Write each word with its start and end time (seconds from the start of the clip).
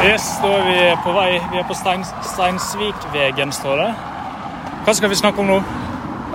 Yes, 0.00 0.24
da 0.40 0.48
er 0.56 0.62
vi 0.64 0.76
på 1.04 1.12
vei. 1.12 1.28
Vi 1.52 1.58
er 1.60 1.66
på 1.68 1.74
Stein, 1.76 2.04
Steinsvikvegen, 2.24 3.50
står 3.52 3.82
det. 3.82 3.88
Hva 4.86 4.94
skal 4.96 5.12
vi 5.12 5.18
snakke 5.18 5.42
om 5.42 5.50
nå? 5.50 5.58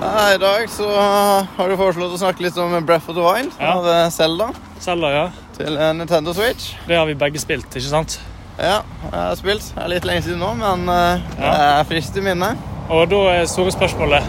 I 0.05 0.37
dag 0.37 0.67
så 0.69 0.85
har 0.91 1.71
du 1.71 1.73
foreslått 1.79 2.13
å 2.13 2.19
snakke 2.21 2.45
litt 2.45 2.57
om 2.61 2.75
Breath 2.85 3.09
of 3.09 3.17
the 3.17 3.23
Wild 3.25 3.55
Ja. 3.57 3.71
av 3.79 3.87
Zelda. 4.13 4.51
Zelda 4.83 5.09
ja. 5.15 5.23
til 5.57 5.77
eh, 5.79 5.93
Nintendo 5.97 6.33
Switch. 6.35 6.75
Det 6.85 6.99
har 6.99 7.07
vi 7.09 7.15
begge 7.17 7.41
spilt, 7.41 7.65
ikke 7.71 7.89
sant? 7.89 8.19
Ja, 8.59 8.83
jeg 9.07 9.15
har 9.15 9.39
spilt. 9.39 9.71
Det 9.73 9.81
er 9.81 9.91
litt 9.95 10.05
lenge 10.07 10.27
siden 10.27 10.43
nå, 10.43 10.51
men 10.61 10.85
eh, 10.91 11.25
det 11.39 11.55
er 11.55 11.89
friskt 11.89 12.19
i 12.21 12.25
minnet. 12.27 12.61
Og 12.93 13.07
da 13.09 13.23
er 13.33 13.47
store 13.49 13.73
spørsmålet 13.73 14.27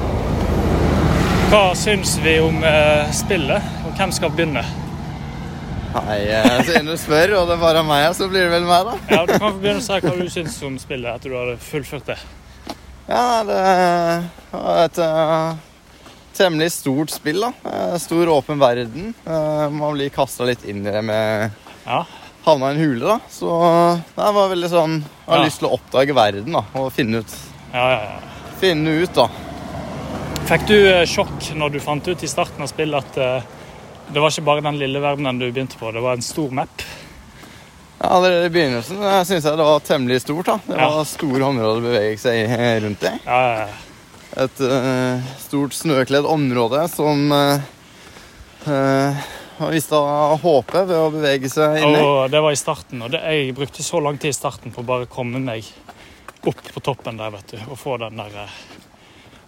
Hva 1.50 1.60
syns 1.76 2.14
vi 2.24 2.38
om 2.40 2.62
eh, 2.64 3.12
spillet, 3.14 3.68
og 3.84 3.92
hvem 4.00 4.16
skal 4.16 4.32
begynne? 4.32 4.64
Nei, 6.04 6.18
siden 6.66 6.88
du 6.90 6.96
spør, 7.00 7.32
og 7.40 7.48
det 7.48 7.54
er 7.56 7.62
bare 7.62 7.82
meg, 7.86 8.08
så 8.16 8.26
blir 8.30 8.46
det 8.46 8.52
vel 8.52 8.66
meg, 8.68 8.88
da. 8.90 8.96
Ja, 9.14 9.22
Du 9.28 9.32
kan 9.38 9.56
begynne 9.60 9.80
å 9.80 9.84
si 9.86 10.00
hva 10.04 10.12
du 10.18 10.26
syns 10.32 10.58
om 10.66 10.76
spillet 10.82 11.08
etter 11.16 11.32
du 11.32 11.36
hadde 11.38 11.56
fullført 11.62 12.10
det. 12.12 12.18
Ja, 13.06 13.22
det 13.46 13.58
var 14.52 14.80
et 14.84 14.98
uh, 14.98 15.56
temmelig 16.36 16.72
stort 16.74 17.14
spill, 17.14 17.40
da. 17.46 17.52
Eh, 17.70 17.96
Stor, 18.02 18.28
åpen 18.34 18.58
verden. 18.60 19.12
Uh, 19.26 19.68
Man 19.72 19.94
blir 19.96 20.10
kasta 20.14 20.44
litt 20.48 20.64
inn 20.68 20.82
i 20.86 20.90
det 20.92 21.02
med 21.06 21.50
Ja, 21.86 22.02
Havna 22.46 22.72
i 22.72 22.76
en 22.76 22.82
hule, 22.82 23.06
da. 23.06 23.16
Så 23.32 23.48
det 24.16 24.26
var 24.36 24.50
veldig 24.52 24.68
sånn 24.70 24.98
Jeg 25.00 25.30
har 25.30 25.38
Ja. 25.40 25.44
lyst 25.48 25.58
til 25.62 25.68
å 25.70 25.74
oppdage 25.78 26.14
verden, 26.14 26.52
da. 26.58 26.64
Og 26.78 26.90
finne 26.94 27.22
ut, 27.24 27.36
ja, 27.72 27.86
ja. 27.94 28.00
ja. 28.10 28.50
finne 28.60 28.98
ut 29.02 29.14
da. 29.16 29.28
Fikk 30.46 30.66
du 30.68 30.76
sjokk 31.10 31.48
når 31.58 31.72
du 31.74 31.80
fant 31.82 32.06
ut 32.06 32.22
i 32.22 32.28
starten 32.30 32.62
av 32.62 32.68
spillet 32.70 33.02
at 33.02 33.16
eh, 33.18 33.48
det 34.12 34.20
var 34.22 34.30
ikke 34.30 34.46
bare 34.46 34.64
den 34.66 34.78
lille 34.80 35.00
verdenen 35.02 35.38
du 35.40 35.48
begynte 35.50 35.78
på, 35.80 35.90
det 35.92 36.02
var 36.04 36.16
en 36.18 36.24
stor 36.24 36.50
map? 36.54 36.82
Ja, 37.98 38.10
Allerede 38.18 38.46
i 38.46 38.52
begynnelsen 38.52 39.00
syns 39.26 39.44
jeg 39.48 39.56
det 39.58 39.64
var 39.66 39.80
temmelig 39.84 40.20
stort. 40.22 40.46
da. 40.46 40.58
Det 40.66 40.76
Ja. 40.76 40.88
var 40.92 41.04
store 41.08 41.42
områder 41.48 41.80
å 41.80 41.84
bevege 41.86 42.18
seg 42.20 42.50
eh, 42.52 42.80
rundt 42.84 43.02
i. 43.08 43.12
Ja, 43.24 43.38
ja, 43.40 43.66
ja. 43.66 44.42
Et 44.44 44.60
uh, 44.60 45.22
stort 45.40 45.72
snøkledd 45.72 46.26
område 46.28 46.82
som 46.92 47.22
uh, 47.32 47.56
uh, 48.68 49.22
viste 49.72 49.96
håpet 50.42 50.82
ved 50.90 50.98
å 50.98 51.06
bevege 51.14 51.48
seg 51.48 51.78
inni. 51.80 52.02
Og 52.04 52.28
det 52.30 52.42
var 52.44 52.52
i 52.52 52.58
starten, 52.60 53.00
og 53.06 53.14
det, 53.14 53.22
jeg 53.24 53.54
brukte 53.56 53.82
så 53.86 54.02
lang 54.04 54.18
tid 54.20 54.34
i 54.34 54.36
starten 54.36 54.74
på 54.76 54.84
å 54.84 54.88
bare 54.90 55.08
komme 55.08 55.40
meg 55.40 55.64
opp 56.46 56.60
på 56.74 56.82
toppen 56.84 57.16
der, 57.16 57.32
vet 57.32 57.54
du, 57.54 57.58
og 57.70 57.78
få 57.80 57.96
den 58.02 58.20
der 58.20 58.36
eh, 58.44 58.58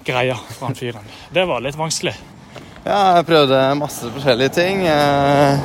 greia 0.08 0.38
fra 0.56 0.70
han 0.70 0.78
fyren. 0.78 1.04
Det 1.36 1.44
var 1.46 1.60
litt 1.60 1.76
vanskelig. 1.76 2.16
Ja, 2.86 3.00
jeg 3.18 3.26
prøvde 3.28 3.58
masse 3.78 4.08
forskjellige 4.14 4.52
ting. 4.54 4.84
Eh, 4.86 5.58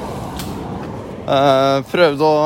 eh, 1.27 1.77
prøvde 1.93 2.27
å 2.33 2.41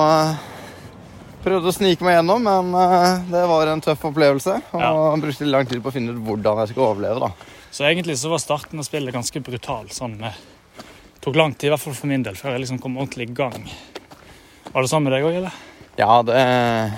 Prøvde 1.47 1.69
å 1.69 1.71
snike 1.71 2.03
meg 2.03 2.17
gjennom, 2.17 2.41
men 2.43 2.73
eh, 2.75 3.21
det 3.31 3.41
var 3.47 3.69
en 3.71 3.79
tøff 3.79 4.01
opplevelse. 4.09 4.57
Og 4.75 4.81
Ja. 4.81 4.89
brukte 5.21 5.45
lang 5.47 5.65
tid 5.69 5.79
på 5.83 5.87
å 5.87 5.93
finne 5.95 6.11
ut 6.11 6.19
hvordan 6.25 6.57
jeg 6.59 6.73
skulle 6.73 6.87
overleve. 6.89 7.19
da. 7.23 7.29
Så 7.71 7.85
egentlig 7.87 8.17
så 8.19 8.29
var 8.33 8.41
starten 8.43 8.79
av 8.81 8.83
spillet 8.83 9.13
ganske 9.15 9.39
brutal. 9.39 9.85
sånn 9.87 10.17
med 10.19 10.33
tok 11.21 11.35
lang 11.35 11.53
tid, 11.53 11.69
i 11.69 11.71
hvert 11.71 11.79
fall 11.79 11.93
for 11.93 12.07
min 12.07 12.23
del, 12.23 12.33
før 12.35 12.51
jeg 12.51 12.61
liksom 12.65 12.81
kom 12.81 12.97
ordentlig 12.97 13.29
i 13.29 13.33
gang. 13.33 13.63
Var 14.73 14.81
det 14.81 14.89
sånn 14.89 15.03
med 15.03 15.13
deg 15.13 15.23
òg, 15.23 15.35
eller? 15.39 15.53
Ja, 15.97 16.21
det, 16.21 16.93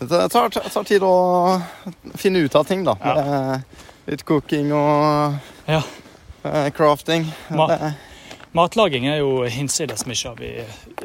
det 0.00 0.30
tar, 0.30 0.48
tar 0.50 0.84
tid 0.84 1.00
å 1.02 1.62
finne 2.16 2.44
ut 2.44 2.54
av 2.56 2.66
ting, 2.66 2.84
da. 2.84 2.96
Ja. 3.00 3.58
Litt 4.06 4.24
cooking 4.26 4.72
og 4.72 5.38
Ja. 5.66 5.80
Eh, 6.44 6.70
crafting. 6.76 7.26
Ma- 7.50 7.92
Matlaging 8.56 9.06
er 9.06 9.20
jo 9.20 9.44
hinsides 9.46 10.06
mye 10.10 10.30
av 10.32 10.40
i, 10.42 10.52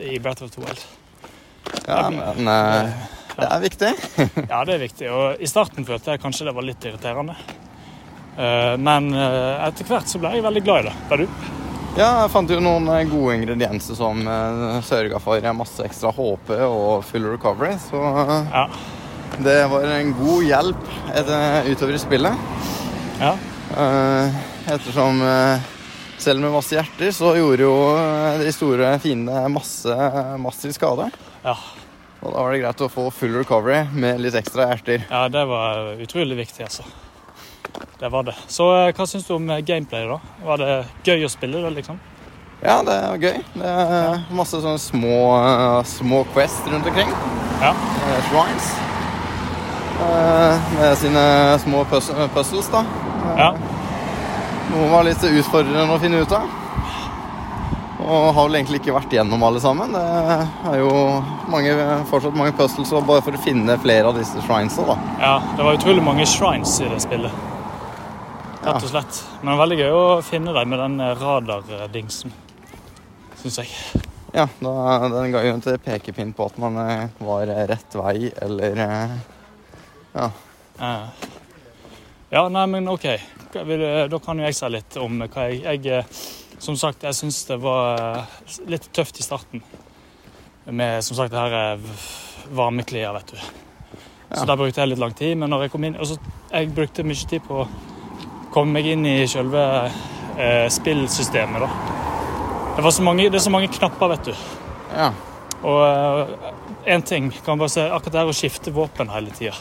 i 0.02 0.20
Breath 0.20 0.44
of 0.44 0.52
the 0.56 0.62
Wild. 0.64 0.82
ja, 1.88 2.10
men 2.10 2.48
eh, 2.48 2.90
det 3.36 3.50
er 3.52 3.62
viktig. 3.66 3.92
Ja, 4.52 4.64
det 4.66 4.78
er 4.78 4.82
viktig. 4.86 5.10
Og 5.12 5.42
i 5.44 5.50
starten 5.52 5.86
følte 5.86 6.16
jeg 6.16 6.24
kanskje 6.24 6.48
det 6.48 6.56
var 6.58 6.66
litt 6.66 6.86
irriterende. 6.88 7.36
Eh, 8.38 8.74
Men 8.82 9.12
etter 9.14 9.86
hvert 9.88 10.10
så 10.12 10.20
ble 10.24 10.34
jeg 10.38 10.44
veldig 10.46 10.64
glad 10.66 10.86
i 10.86 10.88
det. 10.90 10.96
Var 11.12 11.22
du? 11.24 11.28
Ja, 11.96 12.10
jeg 12.26 12.32
fant 12.34 12.50
jo 12.52 12.58
noen 12.60 12.90
gode 13.08 13.38
ingredienser 13.38 13.96
som 13.96 14.18
uh, 14.28 14.82
sørga 14.84 15.16
for 15.24 15.40
masse 15.56 15.80
ekstra 15.86 16.10
HP 16.12 16.50
og 16.66 17.06
full 17.08 17.24
recovery. 17.32 17.78
Så 17.80 18.02
Ja. 18.52 18.66
det 19.40 19.62
var 19.72 19.86
en 19.94 20.12
god 20.18 20.44
hjelp 20.44 20.90
etter, 21.16 21.70
utover 21.72 21.96
i 21.96 22.02
spillet. 22.04 22.50
ja. 23.22 23.36
Eh, 23.72 24.36
ettersom 24.74 25.22
eh, 25.22 25.60
selv 26.18 26.42
med 26.42 26.52
masse 26.52 26.76
hjerter, 26.76 27.12
så 27.12 27.34
gjorde 27.36 27.66
jo 27.66 27.74
eh, 27.98 28.38
de 28.44 28.52
store 28.54 28.94
fiendene 29.04 29.50
masse 29.52 29.96
massiv 30.42 30.76
skade. 30.76 31.10
Ja. 31.44 31.56
Og 32.22 32.32
da 32.32 32.42
var 32.42 32.54
det 32.54 32.62
greit 32.62 32.84
å 32.86 32.90
få 32.90 33.10
full 33.14 33.36
recovery 33.36 33.84
med 33.94 34.22
litt 34.24 34.38
ekstra 34.38 34.70
hjerter. 34.72 35.06
ja, 35.10 35.28
det 35.30 35.46
var 35.50 35.96
utrolig 36.02 36.38
viktig, 36.40 36.66
altså. 36.70 36.86
Det 38.00 38.10
var 38.12 38.24
det. 38.28 38.36
Så 38.48 38.68
hva 38.96 39.08
syns 39.08 39.26
du 39.28 39.36
om 39.36 39.50
gameplay, 39.66 40.06
da? 40.08 40.20
Var 40.46 40.62
det 40.62 40.74
gøy 41.06 41.26
å 41.28 41.32
spille 41.32 41.62
det, 41.64 41.74
liksom? 41.82 42.00
Ja, 42.62 42.80
det 42.86 42.96
var 42.96 43.20
gøy. 43.22 43.42
Det 43.54 43.72
er 43.72 44.24
masse 44.34 44.62
sånne 44.64 44.82
små, 44.82 45.18
små 45.90 46.24
quests 46.34 46.70
rundt 46.72 46.88
omkring. 46.88 47.12
Ja. 47.62 47.74
Shrines. 48.30 48.70
Med 50.80 50.96
sine 51.04 51.26
små 51.64 51.84
puzzles, 51.92 52.72
da. 52.72 52.86
Ja. 53.38 53.50
Noen 54.72 54.92
var 54.92 55.06
litt 55.08 55.24
utfordrende 55.24 55.96
å 55.96 56.00
finne 56.02 56.22
ut 56.24 56.36
av. 56.36 56.54
Og 58.06 58.26
har 58.36 58.46
vel 58.46 58.58
egentlig 58.60 58.82
ikke 58.84 58.94
vært 58.94 59.14
gjennom 59.16 59.42
alle 59.48 59.62
sammen. 59.64 59.96
Det 59.96 60.72
er 60.72 60.80
jo 60.82 60.92
mange, 61.50 61.74
fortsatt 62.12 62.38
mange 62.38 62.54
puzzles 62.58 62.92
bare 63.08 63.24
for 63.26 63.38
å 63.38 63.42
finne 63.42 63.78
flere 63.82 64.12
av 64.12 64.20
disse 64.20 64.42
shrinesa, 64.46 64.86
da. 64.86 64.98
ja. 65.22 65.36
Det 65.58 65.66
var 65.66 65.80
utrolig 65.80 66.04
mange 66.06 66.28
shrines 66.30 66.76
i 66.84 66.90
det 66.92 67.02
spillet. 67.02 67.44
Rett 68.66 68.82
og 68.82 68.90
slett. 68.90 69.22
Men 69.46 69.60
veldig 69.62 69.78
gøy 69.80 69.94
å 69.94 70.04
finne 70.26 70.54
dem 70.56 70.74
med 70.74 70.82
den 70.82 71.00
eh, 71.06 71.16
radardingsen, 71.22 72.34
syns 73.42 73.60
jeg. 73.62 74.04
Ja, 74.36 74.48
da, 74.60 74.72
den 75.14 75.32
ga 75.32 75.44
jo 75.46 75.54
en 75.56 75.64
pekepinn 75.86 76.34
på 76.36 76.50
at 76.50 76.58
man 76.62 76.78
eh, 76.82 77.06
var 77.24 77.48
rett 77.70 77.98
vei, 78.02 78.32
eller 78.42 78.82
eh, 78.86 79.16
Ja. 80.16 80.30
Eh, 80.82 81.30
Ja, 82.36 82.50
nei, 82.52 82.66
men 82.68 82.88
OK. 82.92 83.06
Da 83.56 84.20
kan 84.20 84.40
jo 84.42 84.44
jeg 84.44 84.56
si 84.58 84.68
litt 84.74 84.98
om 85.00 85.22
hva 85.24 85.46
jeg, 85.48 85.62
jeg 85.64 86.02
eh, 86.02 86.24
Som 86.60 86.76
sagt, 86.80 87.04
jeg 87.08 87.16
syns 87.16 87.38
det 87.48 87.58
var 87.64 88.02
eh, 88.02 88.58
litt 88.72 88.90
tøft 88.96 89.22
i 89.22 89.24
starten. 89.24 89.62
Med 90.68 91.04
som 91.06 91.16
sagt 91.16 91.32
det 91.32 91.40
her 91.40 91.56
eh, 91.78 91.86
varmeklær, 92.56 93.14
vet 93.20 93.36
du. 93.36 93.38
Så 94.36 94.42
Ja. 94.42 94.46
der 94.50 94.58
brukte 94.60 94.82
jeg 94.82 94.90
litt 94.92 95.00
lang 95.00 95.14
tid. 95.16 95.38
Men 95.38 95.54
når 95.54 95.64
jeg 95.66 95.72
kom 95.72 95.84
inn 95.88 95.96
og 95.96 96.18
Jeg 96.52 96.74
brukte 96.76 97.04
mye 97.08 97.30
tid 97.30 97.44
på 97.48 97.62
å 97.64 97.68
komme 98.52 98.74
meg 98.80 98.86
inn 98.92 99.06
i 99.06 99.16
selve 99.28 99.64
eh, 100.38 100.68
spillsystemet, 100.72 101.62
da. 101.64 101.70
Det, 102.76 102.84
var 102.84 102.92
så 102.92 103.04
mange, 103.04 103.30
det 103.30 103.40
er 103.40 103.46
så 103.46 103.52
mange 103.54 103.72
knapper, 103.72 104.12
vet 104.16 104.26
du. 104.26 104.34
ja. 104.92 105.14
Og 105.66 106.28
én 106.86 107.02
ting 107.02 107.32
kan 107.46 107.58
bare 107.58 107.72
se 107.72 107.82
akkurat 107.88 108.12
det 108.14 108.20
her 108.22 108.30
å 108.30 108.36
skifte 108.36 108.74
våpen 108.76 109.10
hele 109.10 109.32
tida. 109.34 109.56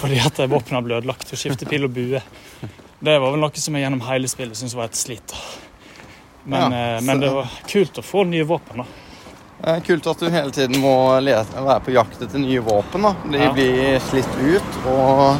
Fordi 0.00 0.20
at 0.24 0.38
våpnene 0.50 0.82
ble 0.86 0.98
ødelagt. 1.00 1.32
Å 1.32 1.36
skifte 1.38 1.66
pil 1.68 1.84
og 1.84 1.92
bue. 1.94 2.20
Det 3.00 3.16
var 3.20 3.30
vel 3.32 3.40
noe 3.40 3.60
som 3.60 3.76
jeg 3.76 3.84
gjennom 3.86 4.02
hele 4.08 4.28
spillet 4.28 4.56
syntes 4.56 4.74
var 4.76 4.88
et 4.90 4.96
slit. 4.98 5.34
Men, 6.44 6.72
Ja, 6.72 6.98
så... 6.98 7.04
men 7.06 7.20
det 7.20 7.30
var 7.32 7.48
kult 7.68 7.98
å 8.00 8.04
få 8.04 8.24
nye 8.28 8.44
våpen. 8.48 8.82
da. 8.84 9.74
Kult 9.84 10.06
at 10.08 10.18
du 10.24 10.30
hele 10.32 10.50
tiden 10.56 10.80
må 10.80 10.94
lete, 11.20 11.60
være 11.60 11.82
på 11.84 11.92
jakt 11.92 12.22
etter 12.24 12.40
nye 12.40 12.60
våpen. 12.64 13.02
da. 13.04 13.14
De 13.30 13.38
Ja. 13.44 13.52
blir 13.52 13.98
slitt 14.00 14.36
ut, 14.40 14.78
og 14.86 15.36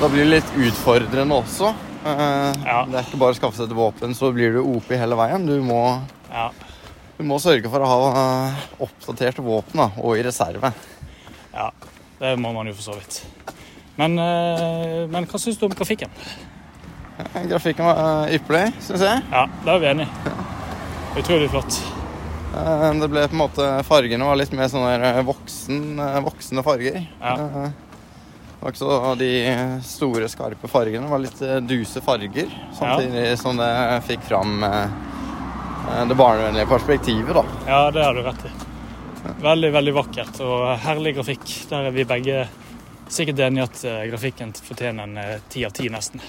da 0.00 0.08
blir 0.08 0.22
det 0.24 0.30
litt 0.36 0.52
utfordrende 0.68 1.34
også. 1.42 1.72
Eh, 2.04 2.52
Ja. 2.64 2.84
Det 2.86 2.94
er 2.94 3.02
ikke 3.08 3.18
bare 3.18 3.32
å 3.34 3.38
skaffe 3.40 3.56
seg 3.56 3.70
et 3.70 3.76
våpen, 3.76 4.14
så 4.14 4.32
blir 4.32 4.52
du 4.52 4.60
OP 4.62 4.88
hele 4.94 5.16
veien. 5.16 5.46
Du 5.46 5.60
må, 5.62 6.00
Ja. 6.30 6.50
du 7.18 7.24
må 7.24 7.38
sørge 7.40 7.68
for 7.70 7.80
å 7.80 7.86
ha 7.86 8.50
eh, 8.50 8.54
oppdaterte 8.86 9.42
våpen 9.42 9.74
da, 9.82 9.90
og 9.98 10.16
i 10.16 10.22
reserve. 10.22 10.72
ja. 11.54 11.70
Det 12.20 12.38
må 12.38 12.52
man 12.54 12.66
jo 12.66 12.72
for 12.74 12.92
så 12.92 12.94
vidt. 12.94 13.24
Men, 13.96 14.18
eh, 14.18 15.06
men 15.10 15.26
hva 15.30 15.38
syns 15.38 15.58
du 15.58 15.66
om 15.68 15.74
grafikken? 15.74 16.10
Eh, 17.18 17.44
Grafikken 17.46 17.86
var 17.86 18.00
eh, 18.26 18.34
ypperlig, 18.38 18.72
syns 18.82 19.04
jeg. 19.06 19.22
Ja, 19.30 19.44
det 19.64 19.74
er 19.74 19.82
vi 19.84 19.90
enige. 19.92 20.34
Utrolig 21.20 21.50
flott. 21.52 21.78
Det 22.54 23.08
ble 23.10 23.24
på 23.26 23.34
en 23.34 23.40
måte 23.40 23.64
Fargene 23.86 24.26
var 24.28 24.38
litt 24.38 24.52
mer 24.54 24.68
sånne 24.70 25.22
voksen, 25.26 25.98
voksne 26.22 26.62
farger. 26.62 27.00
Ja. 27.18 27.32
Det 27.34 28.60
var 28.60 28.70
ikke 28.74 28.80
så 28.80 29.14
de 29.18 29.30
store, 29.84 30.28
skarpe 30.30 30.70
fargene. 30.70 31.06
Det 31.06 31.12
var 31.14 31.22
litt 31.22 31.42
duse 31.66 32.02
farger. 32.02 32.50
Samtidig 32.78 33.24
som 33.42 33.58
det 33.58 33.70
fikk 34.06 34.22
fram 34.30 34.62
det 34.62 36.16
barnevennlige 36.16 36.70
perspektivet, 36.70 37.34
da. 37.34 37.42
Ja, 37.66 37.80
det 37.94 38.06
har 38.06 38.14
du 38.14 38.22
rett 38.22 38.46
i. 38.46 38.52
Veldig, 39.42 39.72
veldig 39.74 39.96
vakkert 39.98 40.40
og 40.46 40.64
herlig 40.86 41.16
grafikk. 41.18 41.56
Der 41.70 41.90
er 41.90 41.94
vi 41.98 42.06
begge 42.08 42.44
sikkert 43.08 43.38
enige 43.46 43.66
at 43.68 43.82
eh, 43.84 44.04
grafikken 44.10 44.52
fortjener 44.56 45.08
en 45.08 45.18
eh, 45.20 45.40
ti 45.48 45.64
av 45.66 45.74
ti, 45.76 45.88
nesten. 45.92 46.22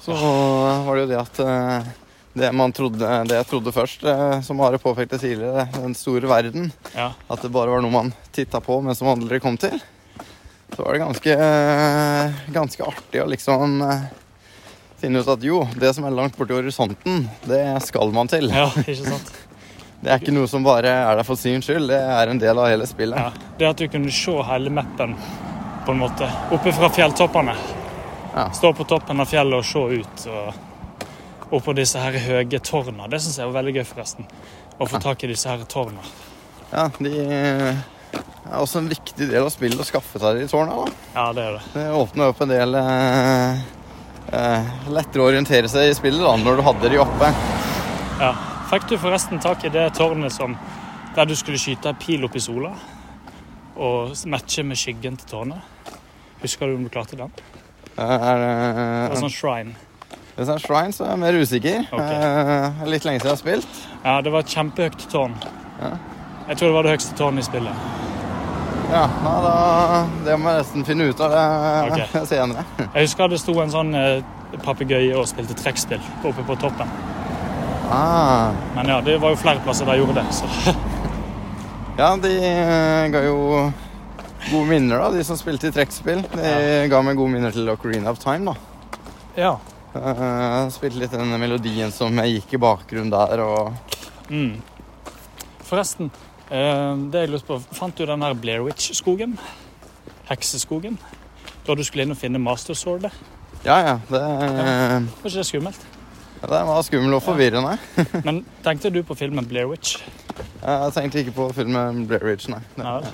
Så 0.00 0.14
var 0.14 0.94
det 0.94 1.02
jo 1.02 1.10
det 1.10 1.18
at 1.20 1.40
eh, 1.44 1.90
det, 2.38 2.52
man 2.54 2.72
trodde, 2.72 3.10
det 3.28 3.40
jeg 3.40 3.48
trodde 3.50 3.74
først, 3.74 4.04
eh, 4.06 4.38
som 4.46 4.60
Are 4.64 4.78
påpekte 4.78 5.18
tidligere, 5.18 5.66
den 5.74 5.96
store 5.98 6.30
verden. 6.30 6.70
Ja. 6.94 7.12
At 7.28 7.42
det 7.44 7.52
bare 7.54 7.74
var 7.74 7.84
noe 7.84 7.94
man 7.94 8.14
titta 8.32 8.62
på, 8.64 8.80
men 8.84 8.96
som 8.98 9.10
aldri 9.12 9.40
kom 9.42 9.58
til. 9.60 9.76
Så 10.76 10.84
var 10.84 10.94
det 10.94 11.02
ganske, 11.02 11.36
ganske 12.52 12.84
artig 12.84 13.22
å 13.22 13.28
liksom 13.32 13.80
finne 15.00 15.22
ut 15.22 15.30
at 15.30 15.44
jo, 15.46 15.62
det 15.78 15.94
som 15.96 16.04
er 16.06 16.14
langt 16.14 16.36
borti 16.36 16.56
horisonten, 16.56 17.24
det 17.48 17.62
skal 17.86 18.12
man 18.14 18.30
til. 18.30 18.50
ja, 18.52 18.68
ikke 18.84 19.06
sant? 19.06 19.32
Det 20.00 20.12
er 20.12 20.20
ikke 20.22 20.34
noe 20.34 20.46
som 20.46 20.62
bare 20.62 20.92
er 20.94 21.18
der 21.18 21.26
for 21.26 21.38
syns 21.38 21.66
skyld, 21.66 21.88
det 21.90 21.98
er 21.98 22.30
en 22.30 22.38
del 22.38 22.58
av 22.60 22.68
hele 22.70 22.86
spillet. 22.86 23.18
Ja. 23.18 23.50
Det 23.58 23.66
at 23.66 23.80
du 23.82 23.88
kunne 23.90 24.12
se 24.14 24.34
hele 24.46 24.70
mappen 24.70 25.16
på 25.86 25.94
en 25.94 26.00
måte 26.04 26.28
oppe 26.54 26.72
fra 26.76 26.90
fjelltoppene. 26.94 27.54
Ja. 28.34 28.50
Stå 28.54 28.70
på 28.76 28.86
toppen 28.86 29.18
av 29.20 29.26
fjellet 29.26 29.58
og 29.58 29.66
se 29.66 30.02
ut. 30.02 30.26
og 30.30 31.54
Oppå 31.58 31.72
disse 31.72 31.98
her 31.98 32.12
høye 32.20 32.60
tårna. 32.60 33.08
Det 33.08 33.22
syns 33.24 33.38
jeg 33.40 33.48
var 33.48 33.56
veldig 33.62 33.78
gøy, 33.78 33.86
forresten. 33.88 34.26
Å 34.78 34.86
få 34.86 35.00
tak 35.02 35.24
i 35.24 35.30
disse 35.30 35.48
her 35.48 35.64
tårna. 35.66 36.04
Ja, 36.70 36.84
de 37.00 37.12
er 37.24 38.58
også 38.60 38.82
en 38.82 38.90
viktig 38.92 39.30
del 39.30 39.40
av 39.46 39.50
spillet 39.50 39.80
å 39.80 39.86
skaffe 39.88 40.20
seg 40.20 40.42
de 40.42 40.46
tårna. 40.50 40.76
da. 40.84 40.92
Ja, 41.16 41.24
det 41.32 41.46
er 41.48 41.56
det. 41.56 41.62
Det 41.72 41.86
åpner 41.96 42.34
opp 42.34 42.44
en 42.44 42.52
del 42.52 42.78
eh, 42.82 43.64
eh, 44.36 44.70
lettere 44.92 45.24
å 45.24 45.30
orientere 45.32 45.72
seg 45.72 45.88
i 45.88 45.96
spillet 45.96 46.22
da, 46.22 46.36
når 46.44 46.60
du 46.60 46.66
hadde 46.68 46.92
de 46.92 47.00
oppe. 47.02 47.32
Ja. 48.20 48.32
Fikk 48.68 48.88
du 48.90 48.96
forresten 49.00 49.40
tak 49.40 49.64
i 49.64 49.70
det 49.72 49.86
tårnet 49.96 50.32
som 50.34 50.56
der 51.16 51.24
du 51.28 51.34
skulle 51.38 51.58
skyte 51.60 51.94
pil 52.02 52.24
opp 52.28 52.36
i 52.36 52.42
sola? 52.42 52.74
Og 53.78 54.12
matche 54.28 54.64
med 54.66 54.76
skyggen 54.78 55.16
til 55.20 55.28
tårnet? 55.30 55.94
Husker 56.42 56.68
du 56.68 56.76
om 56.76 56.84
du 56.84 56.90
klarte 56.92 57.16
den? 57.18 57.32
Eh, 57.96 58.02
Er 58.02 58.38
Det 58.38 58.48
det, 58.48 59.08
var 59.14 59.22
sånn 59.22 59.32
shrine. 59.34 59.74
hvis 60.36 60.46
det 60.46 60.54
er 60.54 60.58
Shrine, 60.62 60.92
så 60.92 61.04
er 61.04 61.08
jeg 61.10 61.18
mer 61.18 61.38
usikker. 61.40 61.86
Ok. 61.92 62.00
Eh, 62.00 62.84
litt 62.86 63.04
lenge 63.04 63.20
siden 63.20 63.30
jeg 63.30 63.36
har 63.36 63.40
spilt. 63.42 63.80
Ja, 64.04 64.20
det 64.20 64.32
var 64.32 64.44
et 64.44 64.52
kjempehøyt 64.54 65.08
tårn. 65.10 65.34
Ja. 65.80 65.90
Jeg 66.48 66.56
tror 66.58 66.68
det 66.68 66.74
var 66.74 66.82
det 66.86 66.92
høyeste 66.94 67.16
tårnet 67.18 67.42
i 67.42 67.48
spillet. 67.48 67.74
Ja, 68.88 69.02
nei, 69.24 69.34
da, 69.44 70.06
Det 70.24 70.38
må 70.40 70.48
jeg 70.52 70.62
nesten 70.62 70.84
finne 70.86 71.08
ut 71.10 71.20
av 71.20 71.30
det 71.34 71.42
okay. 71.92 72.26
senere. 72.32 72.64
Jeg 72.94 73.02
husker 73.08 73.28
det 73.28 73.40
sto 73.42 73.56
en 73.60 73.70
sånn 73.74 73.94
eh, 73.94 74.22
papegøye 74.64 75.16
og 75.18 75.26
spilte 75.28 75.54
trekkspill 75.58 76.00
oppe 76.24 76.44
på 76.46 76.56
toppen. 76.62 76.88
Ah, 77.90 78.52
Men 78.74 78.88
ja, 78.92 79.00
det 79.00 79.16
var 79.22 79.32
jo 79.32 79.38
flere 79.40 79.62
plasser 79.64 79.86
der 79.88 79.96
gjorde 80.00 80.18
det. 80.20 80.26
Så 80.34 80.48
ja, 82.00 82.10
de 82.20 82.32
eh, 82.36 83.06
ga 83.14 83.22
jo 83.24 83.38
gode 84.50 84.66
minner, 84.68 85.00
da, 85.00 85.08
de 85.14 85.24
som 85.26 85.38
spilte 85.40 85.70
i 85.70 85.74
trekkspill. 85.74 86.20
De 86.34 86.52
ga 86.92 87.00
meg 87.04 87.16
gode 87.18 87.32
minner 87.34 87.54
til 87.54 87.68
Ocarina 87.72 88.12
of 88.12 88.20
Time, 88.22 88.52
da. 88.52 89.02
ja. 89.40 89.56
Uh, 89.98 90.68
spilte 90.70 91.00
litt 91.00 91.14
den 91.16 91.32
melodien 91.40 91.88
som 91.90 92.12
gikk 92.20 92.52
i 92.54 92.60
bakgrunnen 92.60 93.08
der, 93.10 93.40
og 93.42 93.72
Mm. 94.28 94.58
Forresten, 95.64 96.10
uh, 96.52 96.92
det 97.08 97.22
jeg 97.24 97.30
lurte 97.32 97.48
på, 97.48 97.56
fant 97.74 97.96
du 97.96 98.04
den 98.06 98.20
her 98.22 98.34
Blair 98.36 98.60
Witch-skogen? 98.66 99.38
Hekseskogen? 100.28 100.98
Da 101.66 101.74
du 101.74 101.80
skulle 101.82 102.04
inn 102.04 102.12
og 102.12 102.20
finne 102.20 102.38
Master 102.38 102.76
Sword? 102.76 103.08
Ja, 103.64 103.78
ja. 103.80 103.94
Det, 104.12 104.20
Var 104.20 105.08
ikke 105.24 105.38
det 105.40 105.46
skummelt? 105.48 105.86
Det 106.42 106.60
var 106.68 106.82
skummel 106.86 107.14
og 107.18 107.22
forvirrende. 107.24 107.74
Men 108.24 108.42
tenkte 108.64 108.90
du 108.94 109.00
på 109.06 109.16
filmen 109.18 109.46
Blair 109.50 109.66
Witch? 109.70 109.96
Jeg 110.62 110.92
tenkte 110.94 111.22
ikke 111.24 111.34
på 111.34 111.48
filmen 111.56 112.04
Blair 112.06 112.24
Witch, 112.28 112.48
nei. 112.52 112.60
Det- 112.76 112.84
nei. 112.84 113.12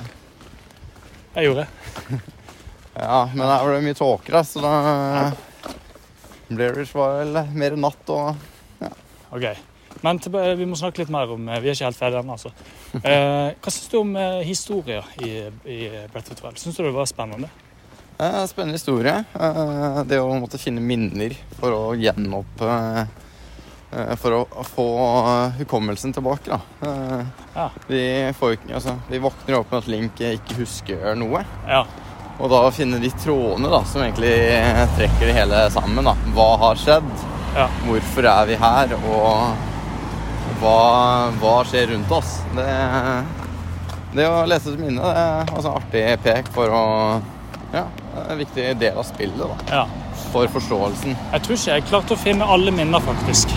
Jeg 1.35 1.49
gjorde 1.49 1.65
det. 1.65 2.21
Ja, 2.95 3.25
men 3.35 3.43
her 3.49 3.65
var 3.65 3.73
det 3.75 3.85
mye 3.89 3.97
tåker, 3.99 4.37
så 4.47 4.61
da 4.63 5.33
Blair 6.55 6.77
Witch 6.79 6.93
var 6.95 7.17
vel 7.25 7.41
mer 7.57 7.75
natt 7.81 8.13
og 8.15 8.37
Ok. 9.35 9.49
Men 10.05 10.19
vi 10.59 10.67
må 10.69 10.77
snakke 10.77 11.01
litt 11.01 11.11
mer 11.11 11.31
om 11.33 11.49
eh, 11.49 11.61
Vi 11.65 11.71
er 11.71 11.75
ikke 11.75 11.87
helt 11.89 11.97
ferdige 11.99 12.21
ennå, 12.21 12.35
altså. 12.37 12.51
Eh, 13.01 13.55
hva 13.57 13.73
syns 13.73 13.89
du 13.91 13.97
om 13.99 14.13
eh, 14.21 14.43
historier 14.47 15.07
i, 15.25 15.31
i 15.67 15.79
Breath 16.13 16.31
of? 16.37 16.59
Syns 16.61 16.77
du 16.77 16.85
det 16.85 16.93
var 16.95 17.09
spennende? 17.11 17.49
Eh, 18.25 18.47
Spennende 18.47 18.79
historie. 18.79 19.25
Eh, 19.41 20.01
Det 20.09 20.19
å 20.21 20.31
måtte 20.41 20.59
finne 20.61 20.81
minner 20.81 21.35
for 21.59 21.75
å 21.77 21.83
gjenopp 21.99 22.63
eh, 22.69 23.05
For 24.19 24.35
å 24.41 24.65
få 24.67 24.87
hukommelsen 25.61 26.15
tilbake, 26.17 26.51
da. 26.57 26.61
Eh, 26.89 27.27
Ja. 27.55 27.69
Vi, 27.87 28.01
får, 28.39 28.57
altså, 28.75 28.97
vi 29.11 29.19
våkner 29.23 29.59
opp 29.61 29.71
med 29.71 29.79
at 29.85 29.91
Link 29.93 30.19
ikke 30.19 30.57
husker 30.59 31.15
noe. 31.21 31.45
Ja. 31.69 31.85
Og 32.43 32.51
da 32.51 32.65
finne 32.75 32.99
de 32.99 33.13
trådene 33.23 33.71
da, 33.71 33.79
som 33.87 34.03
egentlig 34.03 34.33
trekker 34.97 35.29
det 35.31 35.37
hele 35.37 35.61
sammen. 35.71 36.03
da. 36.09 36.17
Hva 36.35 36.49
har 36.65 36.81
skjedd? 36.81 37.07
Ja. 37.55 37.69
Hvorfor 37.87 38.27
er 38.27 38.49
vi 38.51 38.57
her? 38.59 38.97
Og 39.07 39.55
hva, 40.59 41.31
hva 41.39 41.53
skjer 41.71 41.93
rundt 41.93 42.11
oss? 42.11 42.41
Det, 42.57 42.67
det 44.17 44.27
å 44.27 44.43
lese 44.51 44.73
et 44.75 44.81
minne 44.83 44.99
det 45.03 45.23
er 45.23 45.55
altså 45.55 45.77
artig 45.79 46.03
pek 46.27 46.51
for 46.55 46.75
å 46.75 46.83
Ja, 47.75 47.85
en 48.31 48.39
viktig 48.39 48.67
del 48.81 48.99
av 48.99 49.07
spillet. 49.09 49.39
da. 49.39 49.77
ja. 49.83 49.85
For 50.33 50.51
forståelsen. 50.51 51.15
Jeg 51.33 51.43
tror 51.47 51.59
ikke 51.59 51.77
jeg 51.77 51.87
klarte 51.91 52.15
å 52.17 52.19
finne 52.19 52.47
alle 52.57 52.73
minner, 52.75 53.03
faktisk. 53.03 53.53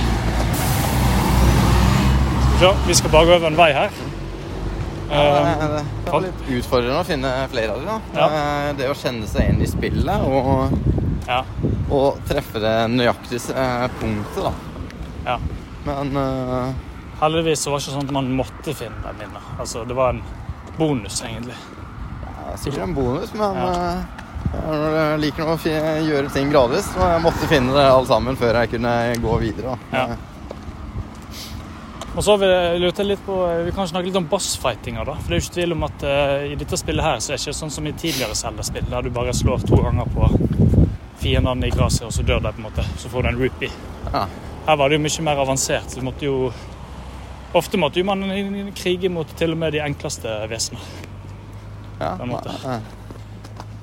Så 2.59 2.73
vi 2.87 2.95
skal 2.97 3.13
bare 3.13 3.25
gå 3.25 3.35
over 3.37 3.47
en 3.51 3.57
vei 3.57 3.71
her. 3.73 3.91
Eh, 5.11 5.59
det, 5.59 5.83
det 6.05 6.11
var 6.11 6.23
litt 6.25 6.47
utfordrende 6.57 6.99
å 6.99 7.05
finne 7.07 7.31
flere 7.51 7.75
av 7.75 7.85
dem. 7.85 8.07
Ja. 8.17 8.25
Eh, 8.27 8.71
Det 8.79 8.89
å 8.91 8.97
kjenne 8.97 9.29
seg 9.29 9.53
inn 9.53 9.61
i 9.63 9.69
spillet 9.69 10.25
og, 10.27 10.73
ja. 11.29 11.43
og 11.93 12.19
treffe 12.27 12.59
det 12.63 12.73
nøyaktige 12.91 13.55
eh, 13.55 13.87
punktet, 14.01 14.49
da. 14.49 14.53
ja. 15.31 15.37
Men 15.87 16.11
uh... 16.19 16.73
Heldigvis 17.21 17.63
så 17.63 17.71
var 17.71 17.79
det 17.79 17.87
ikke 17.87 17.95
sånn 17.95 18.09
at 18.09 18.15
man 18.17 18.27
måtte 18.41 18.73
finne 18.75 18.99
de 19.05 19.13
minner. 19.21 19.45
Altså, 19.57 19.85
det 19.87 19.95
var 19.97 20.17
en 20.17 20.19
bonus, 20.77 21.21
egentlig. 21.23 21.55
Er 22.47 22.59
sikkert 22.59 22.83
en 22.89 22.97
bonus, 22.97 23.31
men 23.37 23.61
Ja. 23.63 23.77
Eh, 24.53 24.95
jeg 24.97 25.19
liker 25.25 25.51
å 25.51 25.57
gjøre 25.63 26.31
ting 26.33 26.49
gradvis. 26.53 26.89
Og 26.95 27.05
jeg 27.05 27.21
måtte 27.25 27.51
finne 27.51 27.75
det 27.75 27.85
alle 27.89 28.09
sammen 28.09 28.39
før 28.39 28.61
jeg 28.61 28.75
kunne 28.77 28.95
gå 29.23 29.37
videre. 29.43 29.77
Ja. 29.93 30.07
Og 32.17 32.23
så 32.25 32.33
vil 32.41 32.49
jeg 32.49 32.79
lurt 32.81 32.99
litt 33.05 33.21
på, 33.27 33.35
vi 33.67 33.71
kan 33.75 33.85
snakke 33.89 34.09
litt 34.09 34.17
om 34.17 34.25
bossfightinga. 34.25 35.03
da, 35.05 35.13
for 35.19 35.29
Det 35.29 35.35
er 35.35 35.41
jo 35.41 35.45
ikke 35.45 35.57
tvil 35.59 35.75
om 35.75 35.83
at 35.85 36.05
uh, 36.07 36.47
i 36.49 36.55
dette 36.57 36.79
spillet 36.81 37.05
her 37.05 37.19
så 37.21 37.33
er 37.33 37.37
det 37.37 37.43
ikke 37.45 37.59
sånn 37.59 37.73
som 37.75 37.85
i 37.85 37.93
tidligere 37.93 38.37
Zelda-spill, 38.39 38.87
der 38.89 39.05
du 39.05 39.11
bare 39.13 39.35
slår 39.37 39.61
to 39.69 39.77
ganger 39.83 40.09
på 40.15 40.31
fiendene 41.21 41.69
i 41.69 41.75
gresset, 41.75 42.07
og 42.07 42.15
så 42.15 42.25
dør 42.25 42.41
de. 42.41 42.55
på 42.55 42.63
en 42.63 42.67
måte, 42.71 42.87
Så 42.97 43.13
får 43.13 43.21
du 43.21 43.29
en 43.29 43.37
rupee. 43.37 43.69
Ja. 44.09 44.25
Her 44.65 44.81
var 44.81 44.89
det 44.89 44.97
jo 44.97 45.05
mye 45.05 45.27
mer 45.29 45.43
avansert. 45.45 45.91
så 45.91 45.99
du 45.99 46.09
måtte 46.09 46.25
jo 46.25 46.51
Ofte 47.55 47.77
måtte 47.79 48.01
jo 48.01 48.05
man 48.05 48.25
krige 48.75 49.09
mot 49.09 49.29
til 49.37 49.53
og 49.53 49.57
med 49.57 49.71
de 49.71 49.79
enkleste 49.79 50.27
vesenene. 50.49 50.83
Ja, 51.99 52.17
på 52.17 52.23
en 52.23 52.29
måte. 52.33 52.51
ja. 52.63 52.81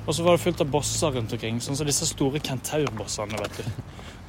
Og 0.05 0.13
så 0.13 0.23
var 0.23 0.35
det 0.37 0.43
fullt 0.43 0.61
av 0.61 0.69
bosser 0.69 1.11
rundt 1.15 1.31
omkring. 1.33 1.57
Sånn 1.61 1.75
som 1.79 1.87
disse 1.87 2.05
store 2.05 2.39
kentaurbossene. 2.39 3.39
vet 3.41 3.57
du. 3.57 3.63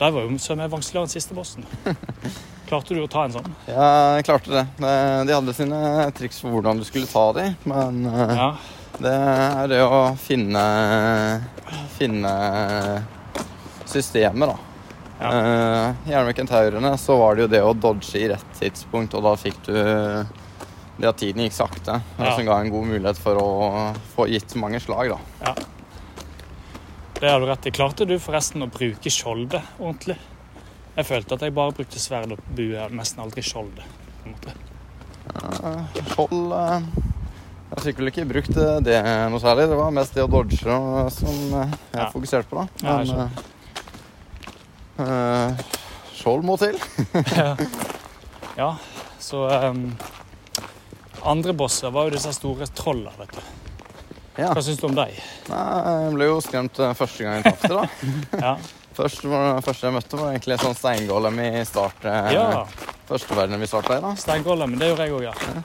Der 0.01 0.11
var 0.13 0.23
jo 0.27 0.39
så 0.41 0.57
mye 0.57 0.69
vanskeligere 0.73 1.05
enn 1.09 1.13
siste 1.13 1.35
bossen. 1.37 1.65
Klarte 2.69 2.97
du 2.97 3.03
å 3.05 3.09
ta 3.09 3.25
en 3.25 3.33
sånn? 3.37 3.51
Ja, 3.69 4.17
jeg 4.17 4.25
klarte 4.27 4.51
det. 4.51 4.65
Det- 4.81 5.27
De 5.29 5.35
hadde 5.37 5.55
sine 5.55 5.81
triks 6.17 6.41
for 6.41 6.51
hvordan 6.57 6.79
du 6.81 6.85
skulle 6.89 7.07
ta 7.07 7.27
dem, 7.37 7.55
men 7.65 8.07
eh, 8.11 8.35
Ja. 8.37 8.49
det 8.99 9.13
er 9.13 9.69
det 9.71 9.83
å 9.87 10.01
finne 10.19 10.65
finne 11.97 12.33
systemet, 13.87 14.49
da. 14.49 14.57
Ja. 15.21 15.29
Eh, 15.31 15.95
gjerne 16.11 16.25
med 16.29 16.37
kentaurene 16.37 16.91
så 17.01 17.17
var 17.19 17.35
det 17.37 17.47
jo 17.47 17.53
det 17.55 17.63
å 17.65 17.73
dodge 17.73 18.19
i 18.21 18.27
rett 18.29 18.51
tidspunkt, 18.59 19.15
og 19.17 19.23
da 19.25 19.33
fikk 19.41 19.63
du 19.65 19.77
det 20.99 21.09
at 21.11 21.19
tiden 21.21 21.43
gikk 21.45 21.53
sakte, 21.57 22.01
Ja. 22.19 22.35
som 22.37 22.45
ga 22.47 22.61
en 22.61 22.71
god 22.73 22.87
mulighet 22.87 23.19
for 23.21 23.37
å 23.37 23.95
få 24.15 24.27
gitt 24.31 24.55
mange 24.57 24.81
slag, 24.81 25.11
da. 25.11 25.19
Ja. 25.45 25.55
Det 27.21 27.31
har 27.31 27.41
du 27.41 27.47
rett 27.47 27.67
i. 27.67 27.71
Klarte 27.71 28.07
du 28.07 28.19
forresten 28.21 28.63
å 28.63 28.69
bruke 28.71 29.11
skjoldet 29.11 29.63
ordentlig? 29.81 30.17
Jeg 30.97 31.05
følte 31.07 31.35
at 31.37 31.41
jeg 31.45 31.55
bare 31.57 31.73
brukte 31.77 31.99
sverd 32.01 32.33
og 32.33 32.39
bue, 32.57 32.89
nesten 32.97 33.21
aldri 33.25 33.43
skjoldet. 33.45 33.85
på 34.23 34.29
en 34.29 34.33
måte. 34.35 34.53
Ja, 35.37 36.03
Skjold 36.15 36.53
eh, 36.53 36.81
Jeg 37.67 37.75
har 37.77 37.83
sikkert 37.83 37.99
vel 37.99 38.11
ikke 38.13 38.29
brukt 38.31 38.57
eh, 38.57 38.81
det 38.87 38.99
noe 39.33 39.41
særlig. 39.43 39.67
Det 39.69 39.77
var 39.77 39.91
mest 39.97 40.15
det 40.15 40.23
å 40.25 40.31
dodge 40.31 40.61
som 40.63 41.37
eh, 41.61 41.75
jeg 41.93 42.01
Ja. 42.01 42.11
fokuserte 42.13 42.49
på, 42.49 42.57
da. 42.57 42.67
Men 42.83 43.31
eh, 44.99 45.65
skjold 46.17 46.45
må 46.45 46.57
til. 46.61 46.79
Ja, 48.57 48.71
så 49.21 49.43
ehm, 49.53 49.91
Andre 51.27 51.53
bosser 51.59 51.91
var 51.91 52.07
jo 52.07 52.15
disse 52.15 52.33
store 52.37 52.69
trollene, 52.71 53.13
vet 53.19 53.33
du. 53.35 53.41
Ja. 54.37 54.51
Hva 54.53 54.61
syns 54.63 54.79
du 54.79 54.87
om 54.87 54.97
dem? 54.97 55.15
Jeg 55.49 56.11
ble 56.13 56.27
jo 56.29 56.41
skremt 56.45 56.79
eh, 56.85 56.93
første 56.97 57.25
gang 57.25 57.39
jeg 57.41 57.47
traff 57.47 57.71
da. 57.73 57.87
Ja. 58.47 58.57
Først 58.97 59.25
første 59.65 59.89
jeg 59.89 59.93
møtte, 59.93 60.17
var 60.17 60.33
egentlig 60.33 60.57
sånn 60.63 60.77
steingolem 60.77 61.41
i 61.45 61.51
start. 61.69 62.05
eh, 62.09 62.31
ja. 62.37 62.63
Første 63.09 63.37
verden 63.37 63.61
vi 63.61 63.69
starta 63.69 63.99
i. 63.99 64.05
da. 64.05 64.13
Steingolem, 64.21 64.77
det 64.81 64.91
gjorde 64.93 65.09
jeg 65.09 65.17
òg, 65.17 65.27
ja. 65.27 65.35
ja. 65.57 65.65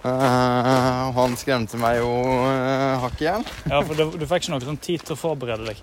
Uh, 0.00 1.10
han 1.12 1.34
skremte 1.36 1.76
meg 1.76 1.98
jo 1.98 2.08
uh, 2.46 3.02
hakk 3.02 3.18
i 3.20 3.26
hjel. 3.26 3.42
ja. 3.68 3.82
For 3.84 3.98
du, 3.98 4.06
du 4.16 4.24
fikk 4.24 4.46
ikke 4.46 4.54
noe 4.54 4.64
sånn 4.64 4.80
tid 4.80 5.04
til 5.04 5.16
å 5.16 5.20
forberede 5.20 5.66
deg. 5.72 5.82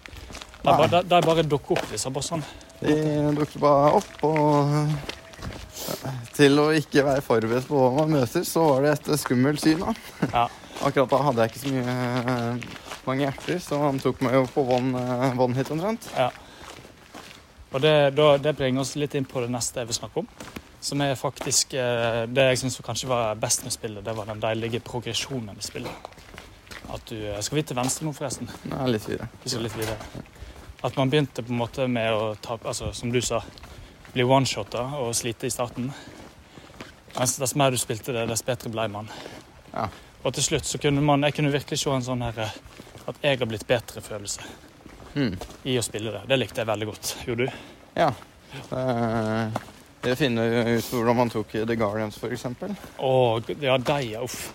De 0.64 0.74
bare, 0.74 1.04
bare 1.06 1.46
dukker 1.46 1.78
opp, 1.78 1.86
disse 1.92 2.10
bossene. 2.12 2.48
De 2.82 2.96
dukket 3.38 3.60
bare 3.62 3.92
opp, 4.00 4.10
og 4.26 5.17
Til 6.38 6.60
å 6.62 6.68
ikke 6.76 7.06
være 7.08 7.24
forberedt 7.26 7.70
på 7.70 7.80
hva 7.80 7.92
man 8.02 8.18
møter, 8.20 8.44
så 8.48 8.66
var 8.72 8.86
det 8.86 8.96
et 8.98 9.12
skummelt 9.22 9.64
syn. 9.64 9.84
da. 9.84 9.94
Ja. 10.34 10.48
Akkurat 10.86 11.10
da 11.10 11.22
hadde 11.26 11.46
jeg 11.46 11.54
ikke 11.54 11.64
så 11.64 11.72
mye 11.74 11.96
eh, 12.34 12.68
mange 13.08 13.24
hjerter, 13.26 13.58
så 13.64 13.80
han 13.82 14.02
tok 14.04 14.22
meg 14.26 14.36
jo 14.38 14.44
på 14.54 14.66
one, 14.76 15.00
eh, 15.02 15.40
one 15.40 15.58
hit 15.58 15.72
omtrent. 15.74 16.10
Ja. 16.14 16.30
Og 17.74 17.82
det, 17.84 17.96
da, 18.16 18.30
det 18.42 18.56
bringer 18.58 18.84
oss 18.84 18.96
litt 19.00 19.16
inn 19.18 19.28
på 19.28 19.42
det 19.44 19.50
neste 19.52 19.82
jeg 19.82 19.90
vil 19.90 19.98
snakke 19.98 20.24
om. 20.24 20.30
Som 20.88 21.02
er 21.02 21.18
faktisk 21.18 21.74
eh, 21.74 22.24
Det 22.30 22.44
jeg 22.52 22.60
syns 22.62 22.78
kanskje 22.86 23.10
var 23.10 23.40
best 23.42 23.66
med 23.66 23.74
spillet, 23.74 24.06
det 24.06 24.14
var 24.16 24.30
den 24.30 24.44
deilige 24.44 24.84
progresjonen 24.86 25.56
med 25.56 25.66
spillet. 25.66 26.12
At 26.94 27.10
du 27.10 27.18
Skal 27.44 27.60
vi 27.60 27.66
til 27.68 27.80
venstre 27.80 28.06
nå, 28.08 28.14
forresten? 28.16 28.50
Nei, 28.72 28.86
litt 28.94 29.08
videre. 29.10 29.28
Vi 29.44 29.52
skal 29.52 29.66
litt 29.66 29.76
videre. 29.76 29.98
At 30.86 30.96
man 30.96 31.10
begynte 31.10 31.44
på 31.44 31.52
en 31.52 31.60
måte 31.60 31.88
med 31.90 32.14
å 32.14 32.36
ta 32.42 32.60
Altså, 32.62 32.94
som 32.96 33.12
du 33.12 33.20
sa, 33.26 33.42
bli 34.18 34.26
one-shotta 34.26 34.82
og 35.00 35.14
slite 35.16 35.48
i 35.48 35.54
starten. 35.54 35.92
Mens 37.18 37.38
dess 37.42 37.56
mer 37.58 37.72
du 37.74 37.78
spilte 37.82 38.14
det, 38.16 38.26
dess 38.30 38.44
bedre 38.46 38.70
ble 38.74 38.88
man. 38.94 39.08
Ja. 39.74 39.88
Og 40.26 40.34
til 40.34 40.44
slutt 40.44 40.66
så 40.66 40.80
kunne 40.82 41.02
man 41.06 41.22
Jeg 41.24 41.36
kunne 41.38 41.52
virkelig 41.54 41.78
se 41.80 41.92
en 41.94 42.02
sånn 42.04 42.24
her 42.26 42.38
eh, 42.42 42.54
At 43.08 43.20
jeg 43.22 43.38
har 43.40 43.50
blitt 43.50 43.68
bedre-følelse 43.70 44.42
Hmm. 45.18 45.34
i 45.66 45.74
å 45.80 45.82
spille 45.82 46.12
det. 46.14 46.20
Det 46.30 46.38
likte 46.38 46.62
jeg 46.62 46.68
veldig 46.70 46.88
godt. 46.92 47.12
Gjorde 47.26 47.46
du? 47.48 47.56
Ja. 47.98 48.12
Eh, 48.70 49.56
Det 50.04 50.14
finner 50.20 50.76
ut 50.78 50.90
hvordan 50.92 51.16
man 51.18 51.30
tok 51.34 51.56
The 51.66 51.76
Guardians, 51.76 52.18
f.eks. 52.22 52.44
Å, 53.02 53.14
ja, 53.62 53.78
de, 53.82 53.96
ja. 54.12 54.22
Uff. 54.22 54.52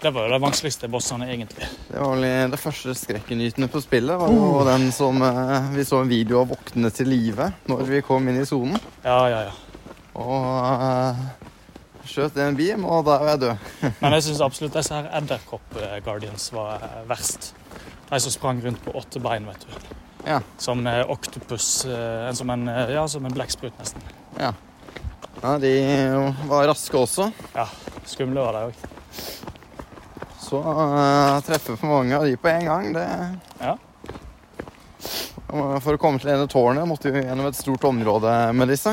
Det 0.00 0.10
var 0.10 0.24
jo 0.24 0.32
de 0.32 0.40
vanskeligste 0.40 0.88
bossene, 0.88 1.26
egentlig. 1.28 1.66
Det 1.90 1.98
var 2.00 2.14
vel 2.16 2.52
det 2.54 2.58
første 2.60 2.94
skrekkenytende 2.96 3.66
på 3.68 3.82
spillet. 3.84 4.16
var 4.16 4.30
jo 4.32 4.62
den 4.64 4.86
som 4.96 5.20
eh, 5.20 5.66
vi 5.74 5.84
så 5.84 5.98
en 6.00 6.08
video 6.08 6.38
av 6.40 6.54
våkne 6.54 6.88
til 6.96 7.10
live 7.12 7.50
når 7.68 7.82
vi 7.84 8.00
kom 8.06 8.30
inn 8.32 8.38
i 8.40 8.46
sonen. 8.48 8.80
Ja, 9.04 9.18
ja, 9.28 9.42
ja. 9.50 9.82
Og 10.16 10.46
eh, 10.86 11.20
skjøt 12.08 12.38
en 12.40 12.56
beam, 12.56 12.86
og 12.88 13.04
da 13.10 13.18
var 13.20 13.34
jeg 13.34 13.42
død. 13.42 13.66
Men 14.00 14.16
jeg 14.16 14.24
syns 14.30 14.40
absolutt 14.46 14.78
disse 14.78 14.96
her 14.96 15.10
edderkopp-guardians 15.20 16.48
var 16.56 16.86
eh, 16.88 16.96
verst. 17.10 17.50
De 18.08 18.22
som 18.24 18.32
sprang 18.32 18.64
rundt 18.64 18.80
på 18.86 18.96
åtte 18.96 19.20
bein, 19.20 19.50
vet 19.52 19.68
du. 19.68 19.92
Ja. 20.24 20.40
Som 20.60 20.80
oktopus. 20.88 21.68
som 22.36 22.50
en, 22.56 22.66
ja, 22.88 23.04
som 23.08 23.24
en 23.24 23.36
blekksprut, 23.36 23.76
nesten. 23.78 24.08
Ja. 24.40 24.54
ja, 25.42 25.54
de 25.60 25.76
var 26.48 26.68
raske 26.72 26.96
også. 26.96 27.30
Ja. 27.52 27.68
Skumle 28.08 28.48
var 28.48 28.56
de 28.56 28.66
òg. 28.70 29.49
Så 30.50 30.58
uh, 30.58 31.38
treffe 31.46 31.76
for 31.78 31.86
mange 31.86 32.16
av 32.16 32.26
de 32.26 32.34
på 32.36 32.50
en 32.50 32.66
gang, 32.66 32.92
det 32.96 33.06
Ja. 33.60 33.76
For 35.50 35.96
å 35.96 35.98
komme 35.98 36.20
til 36.22 36.30
ene 36.30 36.46
tårnet 36.50 36.86
måtte 36.86 37.10
vi 37.10 37.24
gjennom 37.24 37.48
et 37.48 37.58
stort 37.58 37.82
område 37.88 38.34
med 38.54 38.70
disse. 38.70 38.92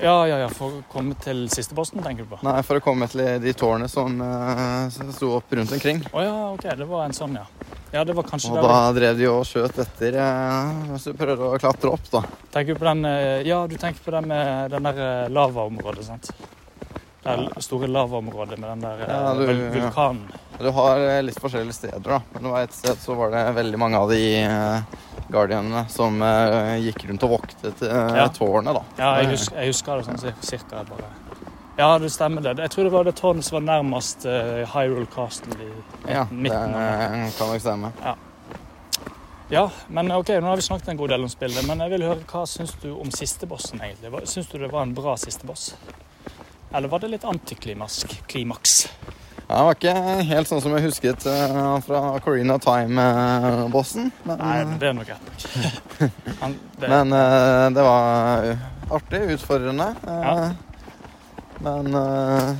Ja, 0.00 0.14
ja, 0.26 0.38
ja. 0.40 0.48
For 0.52 0.78
å 0.78 0.84
komme 0.92 1.16
til 1.20 1.44
siste 1.52 1.76
bossen, 1.76 2.00
tenker 2.04 2.24
du 2.24 2.30
på? 2.32 2.38
Nei, 2.46 2.62
for 2.64 2.80
å 2.80 2.84
komme 2.84 3.08
til 3.12 3.20
de 3.42 3.52
tårnene 3.56 3.88
som 3.92 4.16
uh, 4.20 4.88
sto 5.12 5.34
opp 5.36 5.52
rundt 5.52 5.72
omkring. 5.76 6.00
Å 6.12 6.24
ja, 6.24 6.38
OK. 6.54 6.64
Det 6.78 6.88
var 6.88 7.04
en 7.04 7.16
sånn, 7.16 7.36
ja. 7.40 7.44
Ja, 7.92 8.06
det 8.08 8.16
var 8.16 8.24
kanskje 8.24 8.54
Og 8.54 8.64
da 8.64 8.76
vi 8.88 9.00
drev 9.00 9.18
de 9.20 9.28
og 9.28 9.42
skjøt 9.44 9.82
etter 9.84 10.16
uh, 10.16 10.72
mens 10.88 11.04
du 11.04 11.12
prøvde 11.16 11.52
å 11.52 11.60
klatre 11.60 11.92
opp, 11.92 12.08
da. 12.12 12.24
Tenker 12.54 12.72
du 12.72 12.80
på 12.80 12.88
den 12.88 13.04
uh, 13.04 13.44
Ja, 13.44 13.62
du 13.68 13.76
tenker 13.76 14.00
på 14.04 14.14
den 14.16 14.32
med 14.32 14.72
den 14.72 14.88
der 14.88 15.02
eh, 15.04 15.30
lavaområdet, 15.32 16.06
sant? 16.08 16.32
Det 17.22 17.62
store 17.62 17.86
lavaområdet 17.86 18.56
med 18.58 18.68
den 18.72 18.80
der 18.82 19.02
eh, 19.04 19.10
Ja, 19.14 19.34
du- 19.34 19.80
vulkanen. 19.80 20.24
Du 20.58 20.70
har 20.70 20.98
eh, 21.00 21.22
litt 21.22 21.38
forskjellige 21.40 21.72
steder, 21.76 22.00
da. 22.02 22.18
Men 22.32 22.42
det 22.42 22.50
var 22.50 22.62
et 22.66 22.74
sted 22.74 22.98
så 22.98 23.14
var 23.18 23.30
det 23.30 23.42
veldig 23.56 23.78
mange 23.78 23.98
av 23.98 24.10
de 24.10 24.18
uh, 24.46 24.82
guardianene 25.30 25.84
som 25.90 26.18
eh, 26.22 26.76
gikk 26.82 27.04
rundt 27.08 27.22
og 27.26 27.30
voktet 27.38 27.82
Ja. 27.86 28.26
tårnet, 28.34 28.74
da. 28.74 28.82
Ja, 28.98 29.12
jeg 29.22 29.30
husker, 29.36 29.56
jeg 29.62 29.70
husker 29.72 29.96
det 30.02 30.08
sånn 30.10 30.42
cirka. 30.42 30.82
Bare. 30.90 31.12
Ja, 31.78 31.92
det 31.98 32.10
stemmer 32.12 32.42
det. 32.44 32.56
Jeg 32.58 32.70
tror 32.74 32.84
det 32.84 32.92
var 32.92 33.04
det 33.08 33.14
tårnet 33.22 33.46
som 33.46 33.56
var 33.60 33.66
nærmest 33.70 34.26
uh, 34.26 34.66
Hyrule 34.74 35.06
Castle 35.14 35.56
i 35.62 35.72
Ja, 36.12 36.26
midten. 36.30 36.74
det 36.74 37.32
kan 37.38 37.48
nok 37.54 37.62
stemme. 37.62 37.92
Ja, 39.52 39.66
men 39.88 40.10
ok, 40.12 40.28
nå 40.40 40.48
har 40.48 40.56
vi 40.56 40.62
snakket 40.62 40.88
en 40.88 40.96
god 40.96 41.10
del 41.12 41.22
om 41.26 41.28
spillet, 41.28 41.66
men 41.68 41.78
jeg 41.84 41.90
vil 41.92 42.06
høre 42.08 42.22
hva 42.30 42.46
syns 42.48 42.72
du 42.82 42.90
om 42.94 43.10
siste 43.12 43.46
bossen, 43.46 43.80
egentlig? 43.84 44.26
Syns 44.30 44.48
du 44.48 44.58
det 44.58 44.70
var 44.72 44.82
en 44.86 44.94
bra 44.96 45.12
siste 45.20 45.44
boss? 45.46 45.74
Eller 46.74 46.88
var 46.88 46.98
det 47.02 47.08
litt 47.12 47.24
antiklimask 47.28 48.14
Klimaks? 48.30 48.88
Ja, 49.48 49.58
det 49.58 49.64
var 49.66 49.74
ikke 49.76 50.22
helt 50.30 50.48
sånn 50.48 50.62
som 50.64 50.72
jeg 50.76 50.86
husket 50.86 51.26
eh, 51.28 51.56
fra 51.84 52.00
Corina 52.24 52.54
Time-bossen. 52.62 54.06
men, 54.24 54.38
Nei, 54.40 54.54
det 54.80 54.88
er 54.88 54.94
nok 54.96 55.10
rett 55.12 55.26
nok. 56.40 56.54
Det, 56.80 56.88
men 56.88 57.12
eh, 57.12 57.66
det 57.76 57.84
var 57.84 58.46
artig, 58.96 59.20
utfordrende. 59.36 59.90
eh, 60.06 60.22
Ja. 60.28 60.52
Men 61.62 61.92
eh, 61.94 62.54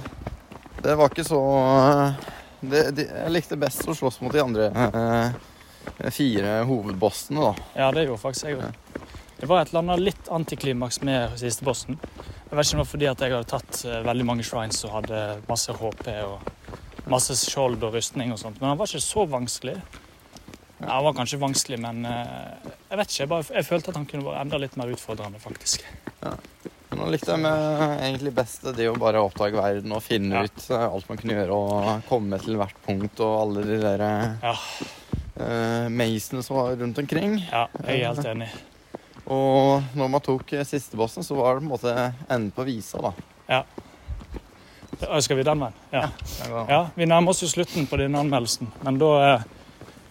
det 0.85 0.93
var 1.01 1.09
ikke 1.11 1.25
så 1.27 1.41
eh, 1.65 2.29
det, 2.61 2.83
de, 2.95 3.07
Jeg 3.09 3.33
likte 3.35 3.57
best 3.59 3.89
å 3.89 3.97
slåss 3.99 4.21
mot 4.23 4.31
de 4.37 4.43
andre 4.45 4.69
eh, 4.85 6.11
fire 6.15 6.61
hovedbossene, 6.69 7.41
da. 7.49 7.55
Ja, 7.81 7.89
det 7.97 8.05
gjorde 8.07 8.23
faktisk 8.23 8.47
jeg 8.51 8.61
òg. 8.61 9.09
Det 9.41 9.49
var 9.51 9.65
et 9.65 9.73
eller 9.73 9.81
annet 9.83 10.05
litt 10.13 10.29
antiklimaks 10.31 11.01
med 11.03 11.33
siste 11.41 11.65
bossen. 11.67 11.97
Jeg 12.53 12.59
vet 12.59 12.69
ikke 12.69 12.77
om 12.77 12.81
det 12.83 12.85
var 12.85 12.91
fordi 12.93 13.07
at 13.09 13.23
jeg 13.25 13.33
hadde 13.33 13.49
tatt 13.49 13.77
eh, 13.89 14.01
veldig 14.05 14.25
mange 14.29 14.45
shrines 14.45 14.83
og 14.85 14.91
hadde 14.99 15.21
masse 15.49 15.73
HP 15.73 16.09
og 16.21 17.07
masse 17.09 17.37
skjold 17.41 17.79
og 17.81 17.95
rustning 17.97 18.35
og 18.35 18.41
sånt, 18.43 18.59
men 18.61 18.69
han 18.69 18.77
var 18.77 18.91
ikke 18.91 19.01
så 19.01 19.23
vanskelig. 19.25 19.79
Ja, 20.83 20.91
han 20.99 21.07
var 21.07 21.15
kanskje 21.17 21.39
vanskelig, 21.41 21.79
men 21.81 22.03
eh, 22.05 22.67
jeg 22.91 22.99
vet 23.01 23.09
ikke. 23.09 23.21
Jeg, 23.23 23.31
bare, 23.31 23.47
jeg 23.57 23.67
følte 23.71 23.89
at 23.95 23.97
han 23.97 24.05
kunne 24.11 24.27
vært 24.27 24.43
enda 24.45 24.61
litt 24.61 24.77
mer 24.77 24.93
utfordrende, 24.93 25.41
faktisk. 25.41 25.87
Men 26.21 27.01
nå 27.01 27.07
likte 27.15 27.39
med 27.41 27.81
egentlig 28.05 28.35
best 28.37 28.69
det 28.77 28.91
å 28.91 28.99
bare 29.01 29.23
oppdage 29.25 29.57
verden 29.57 29.95
og 29.97 30.05
finne 30.05 30.43
Ja. 30.43 30.45
ut 30.45 30.67
eh, 30.69 30.85
alt 30.91 31.09
man 31.09 31.23
kunne 31.23 31.39
gjøre 31.39 31.57
og 31.57 32.05
komme 32.11 32.41
til 32.45 32.61
hvert 32.61 32.83
punkt 32.85 33.23
og 33.25 33.39
alle 33.47 33.65
de 33.71 33.81
der 33.81 34.05
Ja. 34.45 34.53
uh, 35.41 36.43
som 36.45 36.57
var 36.61 36.77
rundt 36.77 37.01
omkring. 37.01 37.39
Ja, 37.49 37.65
jeg 37.87 38.03
er 38.03 38.13
helt 38.13 38.29
enig. 38.35 38.51
Og 39.33 39.97
når 39.97 40.11
man 40.13 40.25
tok 40.25 40.53
eh, 40.57 40.67
siste 40.69 40.99
bossen, 40.99 41.25
så 41.25 41.37
var 41.39 41.57
det 41.57 41.63
på 41.63 41.67
en 41.67 41.73
måte 41.73 41.95
enden 42.29 42.51
på 42.55 42.67
visa, 42.69 43.01
da. 43.03 43.13
Ja. 43.49 43.63
Skal 45.25 45.39
vi 45.39 45.45
den 45.47 45.63
veien? 45.65 45.77
Ja. 45.91 46.05
Ja. 46.69 46.81
Vi 46.95 47.09
nærmer 47.09 47.33
oss 47.33 47.43
jo 47.43 47.49
slutten 47.51 47.89
på 47.91 47.99
denne 47.99 48.21
anmeldelsen, 48.23 48.71
men 48.85 48.99
da 49.01 49.13
eh, 49.27 49.47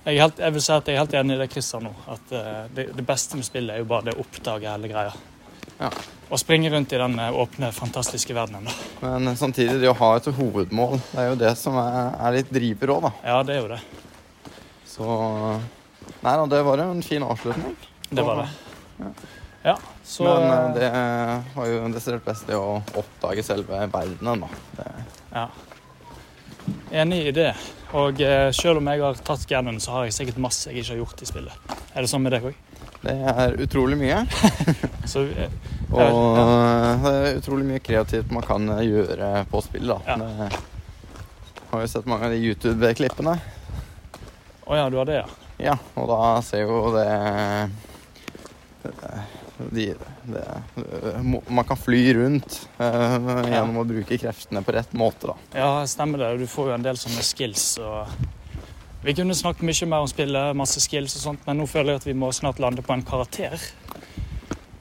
jeg, 0.09 0.17
helt, 0.23 0.39
jeg 0.41 0.55
vil 0.55 0.63
si 0.65 0.71
at 0.73 0.87
jeg 0.89 0.97
er 0.97 1.03
helt 1.03 1.17
enig 1.19 1.35
i 1.37 1.41
det 1.43 1.51
Christian 1.53 1.85
nå. 1.85 1.91
At 2.11 2.33
eh, 2.35 2.63
det, 2.75 2.87
det 2.97 3.05
beste 3.07 3.37
med 3.39 3.47
spillet 3.47 3.75
er 3.75 3.83
jo 3.83 3.89
bare 3.91 4.09
det 4.09 4.17
å 4.17 4.23
oppdage 4.25 4.71
hele 4.71 4.89
greia. 4.91 5.13
Ja. 5.81 5.91
Og 6.31 6.39
springe 6.39 6.69
rundt 6.73 6.93
i 6.93 6.99
den 7.01 7.19
åpne, 7.19 7.71
fantastiske 7.75 8.33
verdenen. 8.37 8.69
da. 8.69 9.13
Men 9.19 9.35
samtidig, 9.37 9.79
det 9.81 9.89
å 9.91 9.97
ha 9.97 10.11
et 10.17 10.29
hovedmål, 10.37 10.97
det 11.11 11.21
er 11.23 11.29
jo 11.31 11.37
det 11.41 11.53
som 11.59 11.77
er, 11.81 12.11
er 12.15 12.35
litt 12.37 12.51
driver 12.53 12.95
òg, 12.95 13.07
da. 13.07 13.13
Ja, 13.33 13.39
det 13.45 13.57
er 13.57 13.63
jo 13.63 13.71
det. 13.73 13.81
Så 14.91 15.07
Nei 16.21 16.33
da, 16.37 16.45
det 16.49 16.59
var 16.65 16.81
jo 16.81 16.91
en 16.93 17.01
fin 17.05 17.23
avslutning. 17.25 17.73
Det 18.11 18.25
var 18.25 18.43
det. 18.43 18.70
Ja. 19.01 19.12
Ja, 19.62 19.75
så 20.01 20.25
Men 20.25 20.72
eh, 20.72 20.74
det 20.74 20.88
var 21.53 21.67
jo 21.70 21.81
desidert 21.93 22.24
best 22.25 22.48
det 22.50 22.58
å 22.58 22.79
oppdage 22.98 23.43
selve 23.46 23.84
verdenen, 23.93 24.48
da. 24.48 24.88
Ja. 25.36 25.46
Enig 27.03 27.20
i 27.29 27.36
det. 27.36 27.51
Og 27.93 28.24
eh, 28.25 28.50
selv 28.58 28.81
om 28.81 28.89
jeg 28.89 29.03
har 29.03 29.22
tatt 29.22 29.46
Ganon, 29.50 29.77
så 29.84 30.00
har 30.00 30.10
jeg 30.10 30.17
sikkert 30.17 30.41
masse 30.41 30.72
jeg 30.72 30.81
ikke 30.81 30.96
har 30.96 31.03
gjort 31.03 31.22
i 31.22 31.29
spillet. 31.29 31.72
Er 31.93 32.01
det 32.01 32.10
sånn 32.10 32.25
med 32.25 32.34
deg 32.34 32.50
òg? 32.50 32.58
det 33.01 33.13
er 33.34 33.55
utrolig 33.62 33.98
mye. 33.98 34.22
Så 35.12 35.25
eh, 35.25 35.53
Og 35.91 36.01
eh, 36.01 37.05
det 37.05 37.13
er 37.13 37.39
utrolig 37.39 37.67
mye 37.67 37.84
kreativt 37.84 38.34
man 38.34 38.46
kan 38.46 38.70
gjøre 38.86 39.31
på 39.51 39.62
spill, 39.65 39.93
da. 39.96 40.00
Ja. 40.05 40.17
Det, 40.22 40.50
har 41.72 41.86
jo 41.86 41.88
sett 41.88 42.10
mange 42.10 42.27
av 42.27 42.34
de 42.36 42.41
YouTube-klippene. 42.43 43.38
Å 44.67 44.77
ja, 44.77 44.89
du 44.91 44.98
har 45.00 45.08
det, 45.08 45.22
ja. 45.22 45.38
Ja, 45.62 45.75
og 45.96 46.10
da 46.10 46.20
ser 46.43 46.65
jo 46.65 46.89
det, 46.96 47.08
de, 49.71 49.85
det 50.23 50.45
Man 51.23 51.65
kan 51.67 51.77
fly 51.77 52.01
rundt 52.17 52.57
uh, 52.79 53.17
gjennom 53.45 53.81
å 53.81 53.88
bruke 53.88 54.17
kreftene 54.17 54.63
på 54.65 54.75
rett 54.75 54.93
måte, 54.97 55.31
da. 55.31 55.35
Ja, 55.53 55.71
stemmer 55.89 56.23
det. 56.23 56.31
Du 56.41 56.47
får 56.50 56.71
jo 56.71 56.77
en 56.77 56.85
del 56.85 57.00
sånne 57.00 57.25
skills. 57.25 57.65
og 57.81 58.09
Vi 59.05 59.15
kunne 59.17 59.38
snakket 59.38 59.67
mye 59.67 59.89
mer 59.93 60.05
om 60.05 60.09
spillet, 60.09 60.57
masse 60.57 60.81
skills 60.83 61.17
og 61.19 61.25
sånt, 61.27 61.45
men 61.47 61.61
nå 61.61 61.69
føler 61.69 61.95
jeg 61.95 62.03
at 62.03 62.09
vi 62.09 62.17
må 62.17 62.31
snart 62.35 62.61
lande 62.63 62.85
på 62.85 62.95
en 62.95 63.05
karakter. 63.05 63.61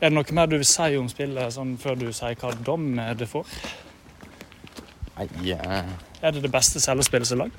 Er 0.00 0.08
det 0.08 0.16
noe 0.16 0.36
mer 0.36 0.48
du 0.48 0.56
vil 0.56 0.68
si 0.68 0.96
om 0.96 1.08
spillet 1.12 1.52
sånn 1.52 1.74
før 1.80 1.98
du 2.00 2.06
sier 2.16 2.38
hva 2.40 2.54
dom 2.64 2.94
det 3.20 3.28
får? 3.28 3.48
Nei 5.20 5.52
eh, 5.52 5.90
Er 6.22 6.32
det 6.32 6.40
det 6.46 6.52
beste 6.52 6.80
cellespillet 6.80 7.28
som 7.28 7.36
er 7.36 7.48
lagd? 7.48 7.58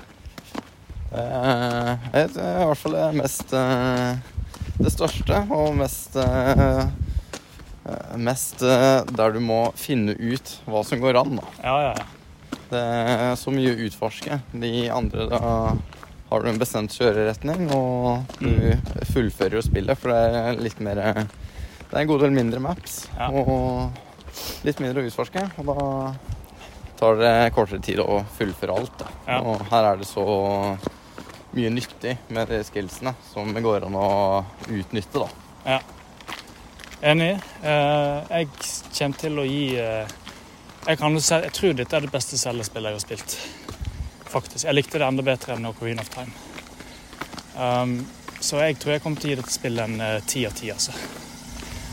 Uh, 1.12 1.92
Det 2.10 2.42
er 2.42 2.62
i 2.64 2.66
hvert 2.66 2.80
fall 2.80 2.96
det 2.96 3.06
mest 3.20 3.52
eh, 3.54 4.31
Det 4.82 4.90
største 4.90 5.44
og 5.54 5.76
mest 5.78 6.16
eh, 6.18 6.84
Mest 8.18 8.62
eh, 8.66 9.00
der 9.10 9.34
du 9.34 9.40
må 9.42 9.60
finne 9.78 10.14
ut 10.18 10.52
hva 10.70 10.82
som 10.86 11.00
går 11.02 11.18
an, 11.18 11.38
da. 11.40 11.46
Ja, 11.62 11.76
ja, 11.82 11.94
ja. 11.98 12.58
Det 12.72 12.82
er 12.82 13.34
så 13.36 13.52
mye 13.52 13.72
å 13.74 13.80
utforske. 13.86 14.38
De 14.54 14.70
andre, 14.92 15.26
da 15.28 15.40
har 16.30 16.44
du 16.44 16.48
en 16.48 16.60
bestemt 16.60 16.94
kjøreretning, 16.96 17.66
og 17.74 18.30
du 18.38 18.72
fullfører 19.10 19.58
jo 19.58 19.64
spillet, 19.66 19.98
for 20.00 20.14
det 20.14 20.38
er 20.38 20.62
litt 20.62 20.78
mer 20.80 21.02
Det 21.02 21.90
er 21.90 22.00
en 22.00 22.08
god 22.08 22.22
del 22.24 22.32
mindre 22.32 22.62
maps. 22.64 23.02
Ja. 23.18 23.28
Og 23.28 24.64
litt 24.64 24.80
mindre 24.80 25.02
å 25.02 25.10
utforske. 25.10 25.44
Og 25.60 25.68
da 25.68 25.76
tar 27.02 27.18
det 27.20 27.34
kortere 27.52 27.82
tid 27.84 28.00
å 28.00 28.22
fullføre 28.38 28.78
alt. 28.78 29.04
Ja. 29.26 29.42
Og 29.42 29.66
her 29.68 29.90
er 29.90 30.00
det 30.00 30.08
så 30.08 30.24
mye 31.52 31.70
nyttig 31.72 32.16
med 32.32 32.48
de 32.48 32.62
skillsene 32.64 33.14
som 33.32 33.52
det 33.52 33.62
går 33.64 33.86
an 33.86 33.96
å 33.98 34.10
utnytte, 34.68 35.22
da. 35.22 35.80
Enig. 37.02 37.32
Eh, 37.62 38.18
jeg 38.30 38.48
kommer 38.94 39.18
til 39.18 39.40
å 39.42 39.44
gi 39.46 39.62
eh, 39.74 40.12
jeg, 40.86 40.98
kan, 40.98 41.16
jeg 41.18 41.54
tror 41.54 41.74
dette 41.78 41.98
er 41.98 42.04
det 42.06 42.12
beste 42.14 42.38
cellespillet 42.38 42.92
jeg 42.92 42.98
har 42.98 43.02
spilt. 43.04 43.36
Faktisk. 44.32 44.64
Jeg 44.64 44.74
likte 44.74 44.98
det 45.02 45.06
enda 45.06 45.24
bedre 45.26 45.56
enn 45.56 45.66
Ocarina 45.68 46.02
of 46.02 46.10
Time. 46.14 46.32
Um, 47.58 47.96
så 48.40 48.62
jeg 48.62 48.78
tror 48.80 48.94
jeg 48.94 49.02
kommer 49.04 49.20
til 49.20 49.30
å 49.30 49.34
gi 49.34 49.40
dette 49.42 49.54
spillet 49.54 49.90
en 49.90 50.02
eh, 50.02 50.20
ti 50.26 50.44
av 50.48 50.54
ti. 50.58 50.70
Altså. 50.72 50.94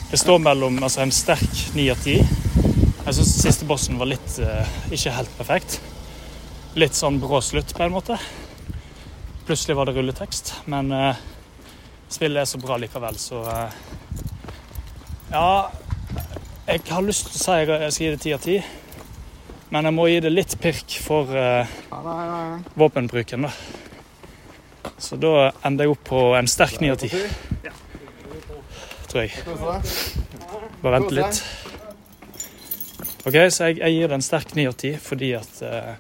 Det 0.10 0.18
står 0.18 0.42
mellom 0.46 0.78
altså, 0.82 1.04
en 1.04 1.14
sterk 1.14 1.64
ni 1.78 1.90
av 1.94 2.02
ti. 2.06 2.16
Jeg 2.20 3.18
syns 3.18 3.34
siste 3.42 3.68
bossen 3.70 3.98
var 3.98 4.10
litt 4.10 4.38
uh, 4.42 4.66
ikke 4.94 5.14
helt 5.14 5.34
perfekt. 5.38 5.80
Litt 6.78 6.98
sånn 6.98 7.18
brå 7.22 7.42
slutt, 7.42 7.74
på 7.74 7.86
en 7.86 7.94
måte. 7.98 8.18
Plutselig 9.50 9.76
var 9.76 9.86
det 9.86 9.92
rulletekst. 9.92 10.54
Men 10.66 10.92
eh, 10.92 11.16
spillet 12.08 12.42
er 12.42 12.46
så 12.46 12.58
bra 12.62 12.76
likevel, 12.78 13.16
så 13.18 13.40
eh, 13.50 13.78
ja, 15.32 15.72
jeg 16.68 16.84
har 16.86 17.02
lyst 17.02 17.32
til 17.32 17.40
å 17.40 17.42
si 17.42 17.56
jeg 17.58 17.70
jeg 17.72 17.96
skal 17.96 18.04
gi 18.04 18.12
det 18.12 18.20
ti 18.22 18.34
av 18.36 18.44
ti. 18.44 18.58
Men 19.74 19.90
jeg 19.90 19.96
må 19.98 20.06
gi 20.06 20.20
det 20.22 20.30
litt 20.30 20.54
pirk 20.62 20.94
for 21.02 21.34
eh, 21.34 21.72
våpenbruken, 22.78 23.48
da. 23.48 24.92
Så 25.02 25.18
da 25.18 25.32
ender 25.66 25.90
jeg 25.90 25.96
opp 25.96 26.06
på 26.12 26.22
en 26.38 26.52
sterk 26.54 26.78
ni 26.86 26.94
av 26.94 27.02
ti, 27.02 27.10
tror 29.10 29.24
jeg. 29.24 29.34
Bare 30.84 30.94
vente 31.00 31.18
litt. 31.18 31.42
OK, 33.26 33.34
så 33.50 33.72
jeg, 33.72 33.82
jeg 33.82 33.98
gir 33.98 34.14
det 34.14 34.20
en 34.20 34.28
sterk 34.30 34.54
ni 34.54 34.70
av 34.70 34.78
ti 34.78 34.94
fordi 35.10 35.34
at 35.42 35.60
eh, 35.66 35.92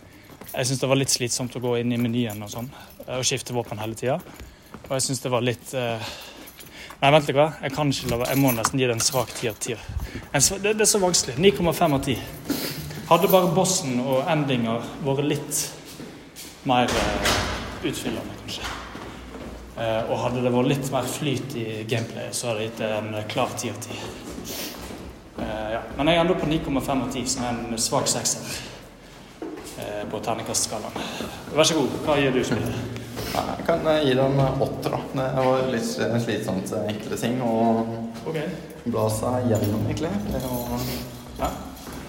jeg 0.53 0.69
syns 0.69 0.85
det 0.85 0.93
var 0.93 1.01
litt 1.01 1.17
slitsomt 1.17 1.57
å 1.57 1.65
gå 1.65 1.79
inn 1.81 1.97
i 1.97 2.01
menyen 2.05 2.45
og 2.45 2.53
sånn 2.53 2.71
og 3.17 3.25
skifte 3.25 3.55
våpen 3.55 3.79
hele 3.81 3.97
tida. 3.97 4.19
Og 4.87 4.91
jeg 4.95 5.05
syns 5.07 5.23
det 5.23 5.31
var 5.33 5.45
litt 5.45 5.73
eh, 5.77 6.11
Nei, 6.99 7.13
vent 7.15 7.29
litt. 7.29 7.37
hva? 7.37 7.45
Jeg 7.63 7.71
kan 7.71 7.91
ikke 7.93 8.09
la. 8.11 8.25
Jeg 8.27 8.41
må 8.43 8.49
nesten 8.51 8.79
gi 8.81 8.87
det 8.89 8.95
en 8.97 9.03
svak 9.03 9.29
ti 9.37 9.47
av 9.47 9.55
ti. 9.63 9.75
Det, 10.33 10.73
det 10.73 10.83
er 10.83 10.89
så 10.89 10.99
vanskelig. 10.99 11.37
9,5 11.39 11.95
av 11.95 12.01
10. 12.03 12.17
Hadde 13.07 13.29
bare 13.31 13.51
bossen 13.55 14.01
og 14.03 14.27
endinger 14.29 14.83
vært 15.07 15.23
litt 15.29 15.61
mer 16.67 16.91
eh, 16.91 17.31
utfyllende, 17.87 18.35
kanskje. 18.41 18.67
Eh, 19.79 20.11
og 20.11 20.19
hadde 20.25 20.43
det 20.43 20.51
vært 20.57 20.71
litt 20.73 20.91
mer 20.91 21.07
flyt 21.07 21.55
i 21.55 21.67
gameplayet, 21.87 22.35
så 22.35 22.51
hadde 22.51 22.65
jeg 22.65 22.73
gitt 22.73 22.83
det 22.83 22.91
en 22.97 23.09
eh, 23.15 23.27
klar 23.31 23.55
10 23.55 23.71
av 23.71 23.79
10. 23.87 24.03
Eh, 25.39 25.67
ja. 25.77 25.81
Men 25.95 26.11
jeg 26.11 26.19
er 26.19 26.25
enda 26.25 26.35
på 26.43 26.51
9,5 26.51 26.91
av 27.07 27.09
10, 27.15 27.27
som 27.31 27.47
er 27.47 27.63
en 27.63 27.79
svak 27.79 28.11
sekser 28.11 28.43
eh, 29.79 30.03
på 30.11 30.19
terningkastskalaen. 30.27 30.99
Vær 31.55 31.63
så 31.71 31.79
god, 31.79 31.95
hva 32.03 32.19
gir 32.19 32.35
du 32.35 32.43
spillet? 32.43 32.98
Jeg 33.33 33.65
kan 33.67 33.83
gi 34.03 34.13
deg 34.15 34.23
en 34.25 34.61
åtter, 34.65 34.89
da. 34.95 34.99
Det 35.13 35.45
var 35.45 35.67
litt 35.71 35.85
slitsomt, 36.23 36.71
enkle 36.87 37.17
ting. 37.17 37.41
Og 37.45 37.85
Ok. 38.27 38.37
bla 38.85 39.07
seg 39.09 39.49
gjennom, 39.51 39.85
egentlig. 39.87 40.09
Og 40.49 40.79
Ja. 41.39 41.49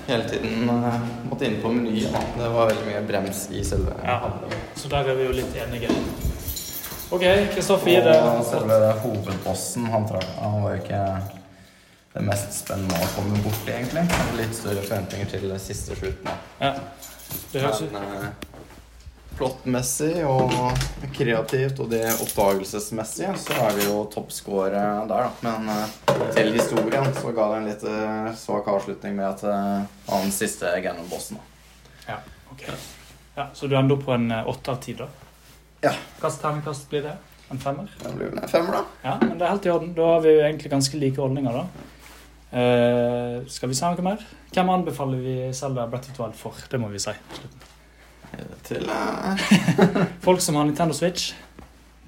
hele 0.08 0.24
tiden 0.28 0.68
eh, 0.68 1.00
måtte 1.28 1.46
inn 1.46 1.60
på 1.62 1.68
menyen. 1.72 2.12
da. 2.12 2.20
Det 2.38 2.50
var 2.54 2.66
veldig 2.70 2.86
mye 2.86 3.02
brems 3.06 3.48
i 3.50 3.62
selve 3.64 3.92
Ja. 4.04 4.20
Så 4.74 4.88
der 4.88 5.08
er 5.10 5.14
vi 5.14 5.24
jo 5.24 5.32
litt 5.32 5.54
enige. 5.56 5.90
OK, 7.12 7.22
Kristoffer 7.54 7.90
gir 7.90 8.04
det 8.04 8.44
selve 8.46 8.92
hovedbossen, 9.02 9.86
han, 9.90 10.06
tror 10.08 10.22
han 10.40 10.62
var 10.62 10.76
jo 10.76 10.82
ikke 10.82 11.22
det 12.14 12.22
mest 12.22 12.52
spennende 12.64 12.94
å 12.94 13.08
komme 13.16 13.38
borti, 13.42 13.72
egentlig. 13.74 14.04
Litt 14.38 14.54
større 14.54 14.82
forventninger 14.82 15.26
til 15.30 15.58
siste 15.58 15.96
slutten. 15.96 16.24
da. 16.24 16.36
Ja. 16.60 16.74
Det 17.52 17.62
høres 17.62 17.82
ut 17.82 17.94
eh, 17.94 18.49
Plottmessig 19.38 20.24
og 20.28 20.52
kreativt 21.16 21.78
og 21.80 21.88
det 21.92 22.02
oppdagelsesmessige 22.12 23.32
så 23.40 23.56
er 23.66 23.78
vi 23.78 23.86
jo 23.86 24.02
toppscore 24.12 24.72
der, 24.74 25.06
da. 25.08 25.30
Men 25.46 25.70
eh, 25.72 25.94
til 26.36 26.52
historien 26.56 27.08
så 27.16 27.32
ga 27.36 27.46
det 27.52 27.60
en 27.60 27.70
litt 27.70 27.86
eh, 27.88 28.28
svak 28.36 28.68
avslutning 28.68 29.16
med 29.16 29.28
at 29.30 29.46
eh, 29.48 29.88
han 30.10 30.34
siste 30.34 30.74
Ganon-bossen. 30.84 31.40
da. 32.06 32.20
Ok. 32.50 32.66
Ja, 33.36 33.48
så 33.54 33.70
du 33.70 33.76
ender 33.78 33.96
opp 33.96 34.04
på 34.04 34.12
en 34.12 34.28
åtte 34.32 34.74
av 34.74 34.80
ti, 34.84 34.96
da? 34.98 35.06
Ja. 35.80 35.94
Hvilket 36.18 36.42
terningkast 36.42 36.90
blir 36.90 37.06
det? 37.06 37.16
En 37.50 37.58
femmer? 37.58 37.88
Det 38.02 38.12
blir 38.14 38.30
vel 38.30 38.42
en 38.42 38.50
femmer, 38.50 38.76
da. 38.76 38.82
Ja, 39.02 39.16
men 39.22 39.38
det 39.38 39.46
er 39.46 39.54
helt 39.54 39.66
i 39.66 39.72
orden. 39.72 39.94
Da 39.96 40.10
har 40.12 40.20
vi 40.26 40.34
jo 40.34 40.44
egentlig 40.44 40.70
ganske 40.70 41.00
like 41.00 41.22
holdninger, 41.22 41.56
da. 41.62 41.88
Uh, 42.50 43.46
skal 43.50 43.70
vi 43.70 43.78
si 43.78 43.86
noe 43.86 44.04
mer? 44.04 44.22
Hvem 44.50 44.70
anbefaler 44.74 45.22
vi 45.22 45.34
Zelda 45.54 45.86
Breath 45.90 46.10
of 46.12 46.18
Wild 46.18 46.38
for? 46.38 46.62
Det 46.70 46.82
må 46.82 46.90
vi 46.90 47.02
si. 47.02 47.14
på 47.14 47.42
slutten. 47.42 47.69
Til 48.70 48.86
eh, 48.88 49.46
Folk 50.26 50.40
som 50.44 50.56
har 50.60 50.68
Nintendo 50.68 50.94
Switch. 50.96 51.32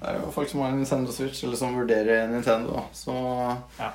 Det 0.03 0.11
er 0.11 0.17
jo 0.19 0.31
folk 0.35 0.49
som 0.51 0.59
har 0.65 0.71
Nintendo 0.75 1.11
Switch, 1.15 1.43
eller 1.47 1.55
som 1.59 1.75
vurderer 1.77 2.25
Nintendo. 2.27 2.81
Så 2.95 3.13
Ja. 3.79 3.91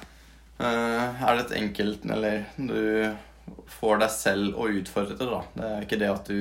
eh, 0.60 1.24
er 1.28 1.36
det 1.36 1.42
et 1.46 1.56
enkelt 1.62 2.06
Eller 2.10 2.46
du 2.56 3.14
får 3.78 4.00
deg 4.02 4.10
selv 4.12 4.56
å 4.60 4.66
utfordre 4.72 5.16
det, 5.18 5.26
da. 5.28 5.40
Det 5.56 5.68
er 5.68 5.84
ikke 5.84 5.98
det 6.00 6.08
at 6.12 6.28
du 6.28 6.38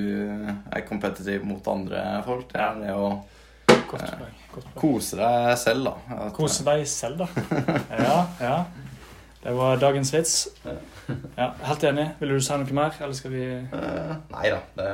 er 0.71 0.85
kompetitiv 0.87 1.43
mot 1.47 1.67
andre 1.71 2.01
folk. 2.25 2.47
Det 2.51 2.59
er 2.63 2.79
det 2.81 2.95
å 2.95 3.09
poeng. 3.87 4.73
kose 4.75 5.19
deg 5.19 5.57
selv, 5.59 5.83
da. 5.87 5.93
At- 6.17 6.33
Kose 6.35 6.63
deg 6.67 6.85
selv, 6.87 7.23
da. 7.23 7.27
Ja, 7.91 8.17
ja. 8.41 8.57
Det 9.43 9.53
var 9.55 9.77
dagens 9.79 10.11
vits. 10.15 10.33
Ja, 11.37 11.51
Helt 11.63 11.83
enig. 11.87 12.07
Ville 12.19 12.35
du 12.35 12.41
si 12.43 12.55
noe 12.57 12.73
mer, 12.75 12.95
eller 12.99 13.13
skal 13.15 13.31
vi 13.31 13.43
Eh, 13.47 14.15
nei 14.33 14.49
da. 14.51 14.59
Det 14.75 14.89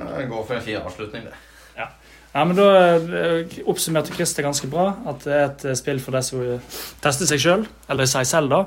går 0.00 0.44
for 0.44 0.56
en 0.56 0.66
fin 0.66 0.80
avslutning, 0.80 1.28
det. 1.28 1.38
Ja, 2.30 2.44
men 2.46 2.54
Da 2.56 2.66
eh, 2.94 3.56
oppsummerte 3.66 4.14
Christer 4.14 4.46
ganske 4.46 4.68
bra 4.70 4.92
at 5.10 5.24
det 5.26 5.34
er 5.34 5.48
et 5.48 5.64
eh, 5.66 5.78
spill 5.78 5.98
for 6.02 6.14
deg 6.14 6.22
som 6.26 6.44
tester 7.02 7.26
seg 7.26 7.42
sjøl, 7.42 7.64
eller 7.90 8.06
seg 8.10 8.28
selv, 8.30 8.52
da. 8.52 8.60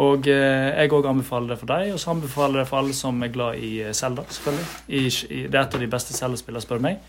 Og 0.00 0.26
eh, 0.30 0.70
jeg 0.74 0.90
òg 0.96 1.06
anbefaler 1.12 1.54
det 1.54 1.60
for 1.60 1.70
deg, 1.70 1.92
og 1.94 2.02
så 2.02 2.16
anbefaler 2.16 2.60
jeg 2.60 2.66
det 2.66 2.72
for 2.72 2.80
alle 2.82 2.96
som 2.98 3.22
er 3.22 3.32
glad 3.34 3.62
i 3.62 3.72
Zelda, 3.94 4.26
selvfølgelig. 4.26 4.66
I, 4.88 5.04
i, 5.06 5.40
det 5.46 5.54
er 5.54 5.62
et 5.62 5.78
av 5.78 5.86
de 5.86 5.90
beste 5.94 6.18
Zelda-spillene, 6.18 6.64
spør 6.66 6.82
du 6.82 6.86
meg. 6.88 7.00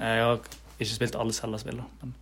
Jeg 0.00 0.26
har 0.26 0.42
ikke 0.82 0.92
spilt 0.96 1.18
alle 1.22 1.36
Zelda-spill, 1.36 1.78
da. 1.82 1.88
Men. 2.02 2.20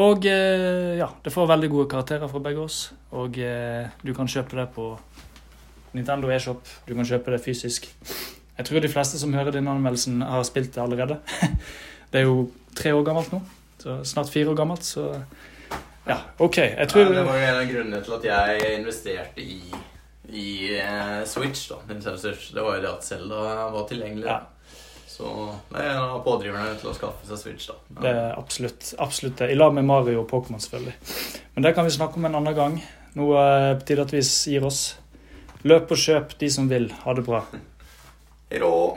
Og 0.00 0.22
ja, 0.22 1.08
det 1.24 1.32
får 1.34 1.48
veldig 1.50 1.68
gode 1.72 1.88
karakterer 1.90 2.28
fra 2.30 2.38
begge 2.44 2.62
oss. 2.62 2.76
Og 3.10 3.34
du 3.34 4.12
kan 4.14 4.30
kjøpe 4.30 4.54
det 4.54 4.68
på 4.76 4.84
Nintendo 5.98 6.30
eShop. 6.30 6.62
Du 6.86 6.94
kan 6.94 7.08
kjøpe 7.08 7.34
det 7.34 7.40
fysisk. 7.42 7.88
Jeg 8.60 8.68
tror 8.68 8.82
de 8.84 8.90
fleste 8.92 9.16
som 9.16 9.32
hører 9.32 9.54
denne 9.56 9.72
anmeldelsen, 9.72 10.20
har 10.20 10.42
spilt 10.44 10.74
det 10.74 10.82
allerede. 10.82 11.16
Det 12.10 12.18
er 12.20 12.26
jo 12.26 12.50
tre 12.76 12.90
år 12.92 13.04
gammelt 13.06 13.30
nå. 13.32 13.38
Så 13.80 13.94
snart 14.04 14.28
fire 14.28 14.50
år 14.50 14.56
gammelt, 14.58 14.84
så 14.84 15.04
ja, 16.08 16.16
OK. 16.42 16.58
Jeg 16.58 16.88
tror 16.90 17.04
ja, 17.04 17.12
det 17.14 17.22
var 17.24 17.38
jo 17.38 17.46
en 17.46 17.60
av 17.60 17.68
grunnene 17.70 18.00
til 18.04 18.16
at 18.16 18.26
jeg 18.26 18.72
investerte 18.80 19.44
i, 19.44 19.60
i 20.28 20.48
eh, 20.74 21.20
Switch. 21.28 21.68
da, 21.70 21.78
Nintendo 21.88 22.18
Switch. 22.18 22.50
Det 22.56 22.64
var 22.66 22.76
jo 22.76 22.82
det 22.82 22.90
at 22.90 23.06
Zelda 23.06 23.44
var 23.76 23.86
tilgjengelig. 23.88 24.26
Ja. 24.26 24.40
Så 25.06 25.30
det 25.70 25.84
er 25.84 25.92
en 25.94 26.02
av 26.16 26.20
pådriverne 26.26 26.74
til 26.80 26.90
å 26.90 26.96
skaffe 26.96 27.30
seg 27.30 27.40
Switch. 27.44 27.70
da. 27.70 27.78
Ja. 27.94 28.00
Det 28.02 28.14
er 28.24 28.38
absolutt, 28.40 28.92
absolutt 28.98 29.38
det. 29.40 29.52
I 29.54 29.58
lag 29.58 29.74
med 29.76 29.86
Mario 29.86 30.24
og 30.24 30.28
Pokémon, 30.32 30.60
selvfølgelig. 30.60 30.96
Men 31.54 31.68
det 31.68 31.74
kan 31.78 31.86
vi 31.86 31.94
snakke 31.94 32.20
om 32.20 32.28
en 32.28 32.40
annen 32.40 32.58
gang. 32.58 32.80
Nå 33.16 33.32
er 33.38 33.56
det 33.68 33.74
på 33.80 33.90
tide 33.92 34.08
at 34.08 34.14
vi 34.18 34.24
gir 34.24 34.66
oss. 34.66 34.84
Løp 35.62 35.92
og 35.92 36.00
kjøp, 36.00 36.38
de 36.40 36.50
som 36.50 36.68
vil. 36.70 36.90
Ha 37.04 37.14
det 37.14 37.26
bra. 37.26 37.44
Hei 38.50 38.58
då! 38.58 38.96